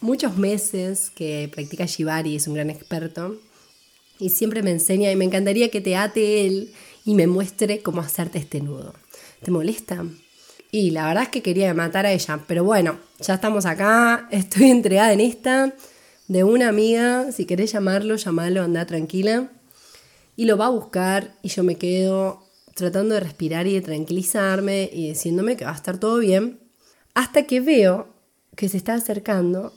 muchos 0.00 0.36
meses 0.36 1.10
que 1.14 1.50
practica 1.52 1.86
Shibari, 1.86 2.36
es 2.36 2.46
un 2.46 2.54
gran 2.54 2.70
experto, 2.70 3.38
y 4.18 4.30
siempre 4.30 4.62
me 4.62 4.70
enseña, 4.70 5.10
y 5.10 5.16
me 5.16 5.24
encantaría 5.24 5.70
que 5.70 5.80
te 5.80 5.96
ate 5.96 6.46
él 6.46 6.72
y 7.04 7.14
me 7.14 7.26
muestre 7.26 7.80
cómo 7.80 8.00
hacerte 8.00 8.38
este 8.38 8.60
nudo. 8.60 8.94
¿Te 9.42 9.50
molesta? 9.50 10.04
Y 10.70 10.90
la 10.90 11.06
verdad 11.06 11.24
es 11.24 11.28
que 11.30 11.42
quería 11.42 11.72
matar 11.74 12.06
a 12.06 12.12
ella, 12.12 12.40
pero 12.46 12.62
bueno, 12.62 12.98
ya 13.20 13.34
estamos 13.34 13.66
acá, 13.66 14.28
estoy 14.30 14.64
entregada 14.70 15.12
en 15.12 15.20
esta 15.20 15.74
de 16.30 16.44
una 16.44 16.68
amiga, 16.68 17.32
si 17.32 17.44
querés 17.44 17.72
llamarlo, 17.72 18.14
llamalo, 18.14 18.62
anda 18.62 18.86
tranquila. 18.86 19.50
Y 20.36 20.44
lo 20.44 20.56
va 20.56 20.66
a 20.66 20.70
buscar 20.70 21.34
y 21.42 21.48
yo 21.48 21.64
me 21.64 21.74
quedo 21.74 22.46
tratando 22.76 23.14
de 23.14 23.20
respirar 23.20 23.66
y 23.66 23.74
de 23.74 23.80
tranquilizarme 23.80 24.88
y 24.92 25.08
diciéndome 25.08 25.56
que 25.56 25.64
va 25.64 25.72
a 25.72 25.74
estar 25.74 25.98
todo 25.98 26.20
bien, 26.20 26.60
hasta 27.14 27.48
que 27.48 27.60
veo 27.60 28.14
que 28.54 28.68
se 28.68 28.76
está 28.76 28.94
acercando 28.94 29.72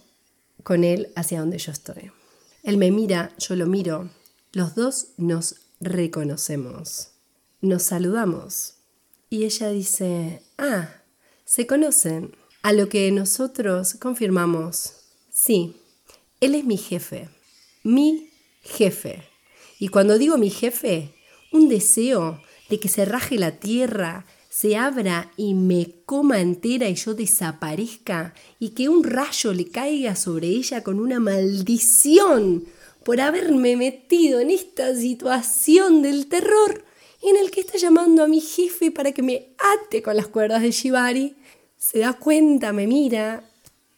con 0.61 0.83
él 0.83 1.11
hacia 1.15 1.39
donde 1.39 1.57
yo 1.57 1.71
estoy. 1.71 2.11
Él 2.61 2.77
me 2.77 2.91
mira, 2.91 3.31
yo 3.39 3.55
lo 3.55 3.65
miro, 3.65 4.11
los 4.51 4.75
dos 4.75 5.07
nos 5.17 5.55
reconocemos, 5.81 7.13
nos 7.61 7.81
saludamos 7.81 8.75
y 9.31 9.45
ella 9.45 9.71
dice, 9.71 10.43
ah, 10.59 11.01
se 11.45 11.65
conocen, 11.65 12.35
a 12.61 12.73
lo 12.73 12.89
que 12.89 13.11
nosotros 13.11 13.95
confirmamos, 13.95 14.93
sí, 15.31 15.77
él 16.43 16.55
es 16.55 16.65
mi 16.65 16.77
jefe, 16.77 17.29
mi 17.83 18.29
jefe. 18.61 19.23
Y 19.79 19.87
cuando 19.87 20.17
digo 20.17 20.37
mi 20.37 20.49
jefe, 20.49 21.13
un 21.51 21.69
deseo 21.69 22.41
de 22.69 22.79
que 22.79 22.89
se 22.89 23.05
raje 23.05 23.37
la 23.37 23.59
tierra, 23.59 24.25
se 24.49 24.75
abra 24.75 25.31
y 25.37 25.53
me 25.53 26.03
coma 26.05 26.41
entera 26.41 26.89
y 26.89 26.95
yo 26.95 27.13
desaparezca 27.13 28.33
y 28.59 28.69
que 28.69 28.89
un 28.89 29.03
rayo 29.03 29.53
le 29.53 29.69
caiga 29.69 30.15
sobre 30.15 30.47
ella 30.47 30.83
con 30.83 30.99
una 30.99 31.19
maldición 31.19 32.65
por 33.03 33.19
haberme 33.19 33.75
metido 33.75 34.39
en 34.39 34.51
esta 34.51 34.95
situación 34.95 36.01
del 36.01 36.27
terror 36.27 36.83
en 37.21 37.37
el 37.37 37.51
que 37.51 37.61
está 37.61 37.77
llamando 37.77 38.23
a 38.23 38.27
mi 38.27 38.41
jefe 38.41 38.91
para 38.91 39.11
que 39.11 39.23
me 39.23 39.55
ate 39.57 40.01
con 40.01 40.15
las 40.15 40.27
cuerdas 40.27 40.61
de 40.61 40.71
Shibari. 40.71 41.35
Se 41.77 41.99
da 41.99 42.13
cuenta, 42.13 42.73
me 42.73 42.85
mira 42.85 43.49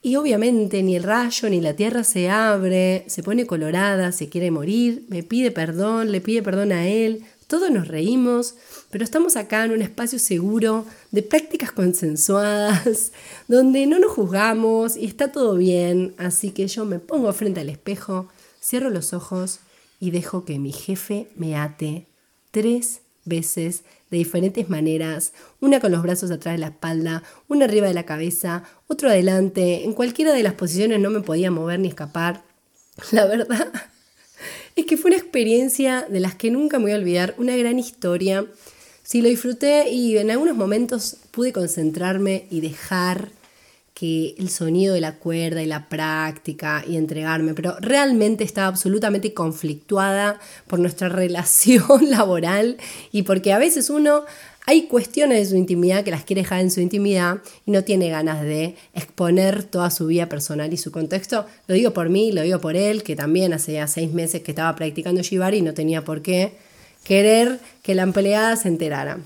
y 0.05 0.17
obviamente 0.17 0.83
ni 0.83 0.95
el 0.95 1.01
rayo 1.01 1.49
ni 1.49 1.59
la 1.61 1.75
tierra 1.75 2.03
se 2.03 2.29
abre, 2.29 3.05
se 3.07 3.23
pone 3.23 3.47
colorada, 3.47 4.11
se 4.11 4.29
quiere 4.29 4.51
morir, 4.51 5.03
me 5.09 5.23
pide 5.23 5.49
perdón, 5.49 6.11
le 6.11 6.21
pide 6.21 6.43
perdón 6.43 6.71
a 6.73 6.87
él, 6.87 7.23
Todos 7.47 7.71
nos 7.71 7.87
reímos, 7.87 8.53
pero 8.91 9.03
estamos 9.03 9.35
acá 9.35 9.65
en 9.65 9.71
un 9.71 9.81
espacio 9.81 10.19
seguro 10.19 10.85
de 11.09 11.23
prácticas 11.23 11.71
consensuadas, 11.71 13.13
donde 13.47 13.87
no 13.87 13.97
nos 13.97 14.11
juzgamos 14.11 14.95
y 14.95 15.05
está 15.05 15.31
todo 15.31 15.55
bien, 15.55 16.13
así 16.19 16.51
que 16.51 16.67
yo 16.67 16.85
me 16.85 16.99
pongo 16.99 17.33
frente 17.33 17.61
al 17.61 17.69
espejo, 17.69 18.27
cierro 18.61 18.91
los 18.91 19.11
ojos 19.11 19.61
y 19.99 20.11
dejo 20.11 20.45
que 20.45 20.59
mi 20.59 20.71
jefe 20.71 21.29
me 21.35 21.57
ate 21.57 22.05
tres 22.51 23.01
veces 23.23 23.81
de 24.11 24.17
diferentes 24.17 24.69
maneras, 24.69 25.33
una 25.59 25.79
con 25.79 25.91
los 25.91 26.03
brazos 26.03 26.31
atrás 26.31 26.55
de 26.55 26.59
la 26.59 26.67
espalda, 26.67 27.23
una 27.47 27.65
arriba 27.65 27.87
de 27.87 27.93
la 27.93 28.05
cabeza, 28.05 28.63
otro 28.87 29.09
adelante, 29.09 29.83
en 29.83 29.93
cualquiera 29.93 30.33
de 30.33 30.43
las 30.43 30.53
posiciones 30.53 30.99
no 30.99 31.09
me 31.09 31.21
podía 31.21 31.51
mover 31.51 31.79
ni 31.79 31.87
escapar. 31.87 32.43
La 33.11 33.25
verdad 33.25 33.71
es 34.75 34.85
que 34.85 34.97
fue 34.97 35.09
una 35.09 35.17
experiencia 35.17 36.05
de 36.09 36.19
las 36.19 36.35
que 36.35 36.51
nunca 36.51 36.77
me 36.77 36.85
voy 36.85 36.91
a 36.93 36.97
olvidar, 36.97 37.35
una 37.37 37.55
gran 37.55 37.79
historia. 37.79 38.45
Sí, 39.03 39.21
lo 39.21 39.29
disfruté 39.29 39.89
y 39.89 40.17
en 40.17 40.31
algunos 40.31 40.55
momentos 40.55 41.17
pude 41.31 41.53
concentrarme 41.53 42.47
y 42.49 42.61
dejar 42.61 43.29
que 43.95 44.35
el 44.37 44.49
sonido 44.49 44.93
de 44.93 44.99
la 44.99 45.15
cuerda 45.15 45.63
y 45.63 45.65
la 45.65 45.87
práctica 45.87 46.83
y 46.85 46.97
entregarme, 46.97 47.53
pero 47.53 47.77
realmente 47.79 48.43
estaba 48.43 48.67
absolutamente 48.67 49.33
conflictuada 49.33 50.39
por 50.67 50.79
nuestra 50.79 51.09
relación 51.21 52.11
laboral 52.11 52.77
y 53.11 53.23
porque 53.23 53.53
a 53.53 53.57
veces 53.57 53.89
uno 53.89 54.25
hay 54.67 54.87
cuestiones 54.87 55.39
de 55.39 55.45
su 55.45 55.55
intimidad 55.55 56.03
que 56.03 56.11
las 56.11 56.25
quiere 56.25 56.41
dejar 56.41 56.59
en 56.59 56.71
su 56.71 56.81
intimidad 56.81 57.37
y 57.65 57.71
no 57.71 57.83
tiene 57.83 58.09
ganas 58.09 58.41
de 58.41 58.75
exponer 58.93 59.63
toda 59.63 59.89
su 59.91 60.07
vida 60.07 60.27
personal 60.27 60.73
y 60.73 60.77
su 60.77 60.91
contexto. 60.91 61.45
Lo 61.67 61.75
digo 61.75 61.91
por 61.91 62.09
mí, 62.09 62.33
lo 62.33 62.41
digo 62.41 62.59
por 62.59 62.75
él, 62.75 63.01
que 63.03 63.15
también 63.15 63.53
hace 63.53 63.73
ya 63.73 63.87
seis 63.87 64.11
meses 64.11 64.41
que 64.41 64.51
estaba 64.51 64.75
practicando 64.75 65.21
Shibari 65.21 65.59
y 65.59 65.61
no 65.61 65.73
tenía 65.73 66.03
por 66.03 66.21
qué 66.21 66.53
querer 67.05 67.59
que 67.81 67.95
la 67.95 68.03
empleada 68.03 68.57
se 68.57 68.67
enterara. 68.67 69.19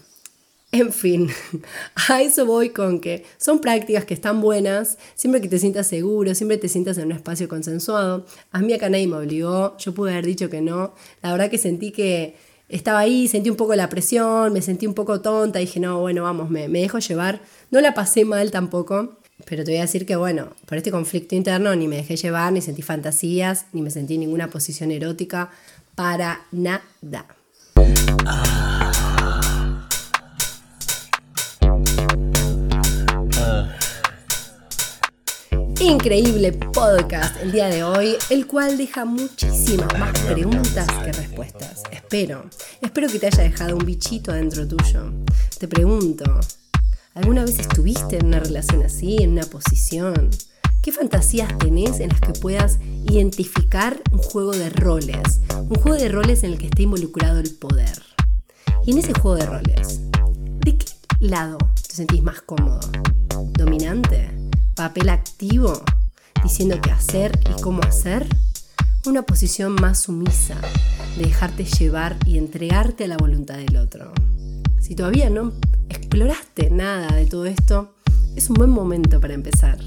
En 0.71 0.93
fin, 0.93 1.29
a 2.09 2.21
eso 2.21 2.45
voy 2.45 2.69
con 2.69 2.99
que 2.99 3.25
son 3.37 3.59
prácticas 3.59 4.05
que 4.05 4.13
están 4.13 4.39
buenas, 4.39 4.99
siempre 5.15 5.41
que 5.41 5.47
te 5.47 5.57
sientas 5.57 5.87
seguro, 5.87 6.35
siempre 6.35 6.57
te 6.57 6.67
sientas 6.67 6.97
en 6.99 7.05
un 7.05 7.11
espacio 7.13 7.49
consensuado. 7.49 8.25
A 8.51 8.59
mí 8.59 8.73
acá 8.73 8.87
nadie 8.89 9.07
me 9.07 9.15
obligó, 9.15 9.75
yo 9.77 9.93
pude 9.95 10.11
haber 10.11 10.25
dicho 10.25 10.49
que 10.49 10.61
no. 10.61 10.93
La 11.23 11.31
verdad 11.31 11.49
que 11.49 11.57
sentí 11.57 11.91
que 11.91 12.35
estaba 12.69 12.99
ahí, 12.99 13.27
sentí 13.27 13.49
un 13.49 13.55
poco 13.55 13.75
la 13.75 13.89
presión, 13.89 14.53
me 14.53 14.61
sentí 14.61 14.85
un 14.85 14.93
poco 14.93 15.21
tonta, 15.21 15.57
dije, 15.57 15.79
no, 15.79 16.01
bueno, 16.01 16.21
vamos, 16.21 16.51
me, 16.51 16.67
me 16.67 16.81
dejo 16.81 16.99
llevar. 16.99 17.41
No 17.71 17.81
la 17.81 17.95
pasé 17.95 18.23
mal 18.23 18.51
tampoco, 18.51 19.17
pero 19.45 19.63
te 19.63 19.71
voy 19.71 19.79
a 19.79 19.83
decir 19.83 20.05
que, 20.05 20.15
bueno, 20.15 20.49
por 20.67 20.77
este 20.77 20.91
conflicto 20.91 21.33
interno 21.33 21.75
ni 21.75 21.87
me 21.87 21.95
dejé 21.95 22.15
llevar, 22.15 22.53
ni 22.53 22.61
sentí 22.61 22.83
fantasías, 22.83 23.65
ni 23.73 23.81
me 23.81 23.89
sentí 23.89 24.13
en 24.13 24.19
ninguna 24.19 24.51
posición 24.51 24.91
erótica, 24.91 25.49
para 25.95 26.45
nada. 26.51 27.25
Increíble 35.81 36.51
podcast 36.51 37.41
el 37.41 37.53
día 37.53 37.69
de 37.69 37.83
hoy, 37.83 38.15
el 38.29 38.47
cual 38.47 38.77
deja 38.77 39.05
muchísimas 39.05 39.97
más 39.97 40.11
preguntas 40.19 40.85
que 41.05 41.13
respuestas. 41.13 41.83
Espero, 41.89 42.43
espero 42.81 43.07
que 43.07 43.17
te 43.17 43.27
haya 43.27 43.43
dejado 43.43 43.77
un 43.77 43.85
bichito 43.85 44.31
adentro 44.31 44.67
tuyo. 44.67 45.13
Te 45.57 45.69
pregunto, 45.69 46.25
¿alguna 47.13 47.45
vez 47.45 47.59
estuviste 47.59 48.17
en 48.17 48.25
una 48.25 48.39
relación 48.39 48.83
así, 48.83 49.17
en 49.21 49.31
una 49.31 49.45
posición? 49.45 50.29
¿Qué 50.81 50.91
fantasías 50.91 51.57
tenés 51.57 52.01
en 52.01 52.09
las 52.09 52.19
que 52.19 52.33
puedas 52.33 52.79
identificar 53.09 54.01
un 54.11 54.19
juego 54.19 54.51
de 54.51 54.69
roles? 54.69 55.39
Un 55.69 55.75
juego 55.75 55.97
de 55.97 56.09
roles 56.09 56.43
en 56.43 56.51
el 56.51 56.57
que 56.57 56.65
esté 56.65 56.83
involucrado 56.83 57.39
el 57.39 57.55
poder. 57.55 58.03
Y 58.85 58.91
en 58.91 58.97
ese 58.97 59.13
juego 59.13 59.37
de 59.37 59.45
roles, 59.45 60.01
¿de 60.59 60.77
qué 60.77 60.87
lado 61.21 61.57
te 61.87 61.95
sentís 61.95 62.21
más 62.21 62.41
cómodo? 62.41 62.81
¿Dominante? 63.53 64.38
Papel 64.79 65.09
activo, 65.09 65.83
diciendo 66.41 66.79
qué 66.81 66.89
hacer 66.91 67.37
y 67.49 67.61
cómo 67.61 67.81
hacer, 67.81 68.25
una 69.05 69.23
posición 69.23 69.73
más 69.73 70.03
sumisa, 70.03 70.55
de 71.17 71.25
dejarte 71.25 71.65
llevar 71.65 72.15
y 72.25 72.37
entregarte 72.37 73.03
a 73.03 73.07
la 73.07 73.17
voluntad 73.17 73.57
del 73.57 73.75
otro. 73.75 74.13
Si 74.79 74.95
todavía 74.95 75.29
no 75.29 75.51
exploraste 75.89 76.69
nada 76.69 77.13
de 77.13 77.25
todo 77.25 77.45
esto, 77.45 77.93
es 78.37 78.49
un 78.49 78.53
buen 78.53 78.69
momento 78.69 79.19
para 79.19 79.33
empezar. 79.33 79.79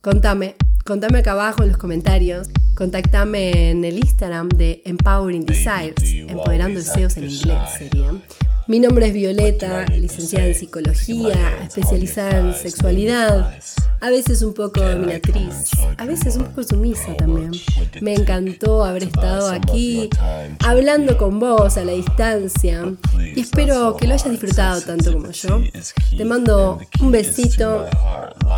Contame, 0.00 0.56
contame 0.86 1.18
acá 1.18 1.32
abajo 1.32 1.62
en 1.62 1.68
los 1.68 1.76
comentarios, 1.76 2.48
contactame 2.74 3.72
en 3.72 3.84
el 3.84 3.98
Instagram 3.98 4.48
de 4.48 4.80
Empowering 4.86 5.44
Desires, 5.44 6.14
Empoderando 6.30 6.80
Deseos 6.80 7.14
en 7.18 7.28
inglés 7.28 7.58
sería. 7.76 8.10
Mi 8.70 8.78
nombre 8.78 9.08
es 9.08 9.12
Violeta, 9.12 9.84
licenciada 9.86 10.46
en 10.46 10.54
psicología, 10.54 11.58
especializada 11.64 12.38
en 12.38 12.54
sexualidad, 12.54 13.52
a 14.00 14.10
veces 14.10 14.42
un 14.42 14.54
poco 14.54 14.80
dominatriz, 14.80 15.72
a 15.96 16.04
veces 16.04 16.36
un 16.36 16.44
poco 16.44 16.62
sumisa 16.62 17.16
también. 17.16 17.50
Me 18.00 18.14
encantó 18.14 18.84
haber 18.84 19.02
estado 19.02 19.50
aquí 19.50 20.08
hablando 20.60 21.18
con 21.18 21.40
vos 21.40 21.78
a 21.78 21.84
la 21.84 21.90
distancia 21.90 22.84
y 23.34 23.40
espero 23.40 23.96
que 23.96 24.06
lo 24.06 24.14
hayas 24.14 24.30
disfrutado 24.30 24.80
tanto 24.82 25.14
como 25.14 25.32
yo. 25.32 25.60
Te 26.16 26.24
mando 26.24 26.78
un 27.00 27.10
besito 27.10 27.86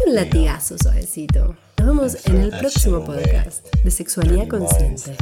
y 0.05 0.11
un 0.11 0.15
latigazo 0.15 0.77
suavecito. 0.77 1.57
Nos 1.79 1.87
vemos 1.87 2.27
en 2.27 2.37
el 2.37 2.51
próximo 2.51 3.03
podcast 3.03 3.67
de 3.83 3.91
Sexualidad 3.91 4.47
Consciente. 4.47 5.17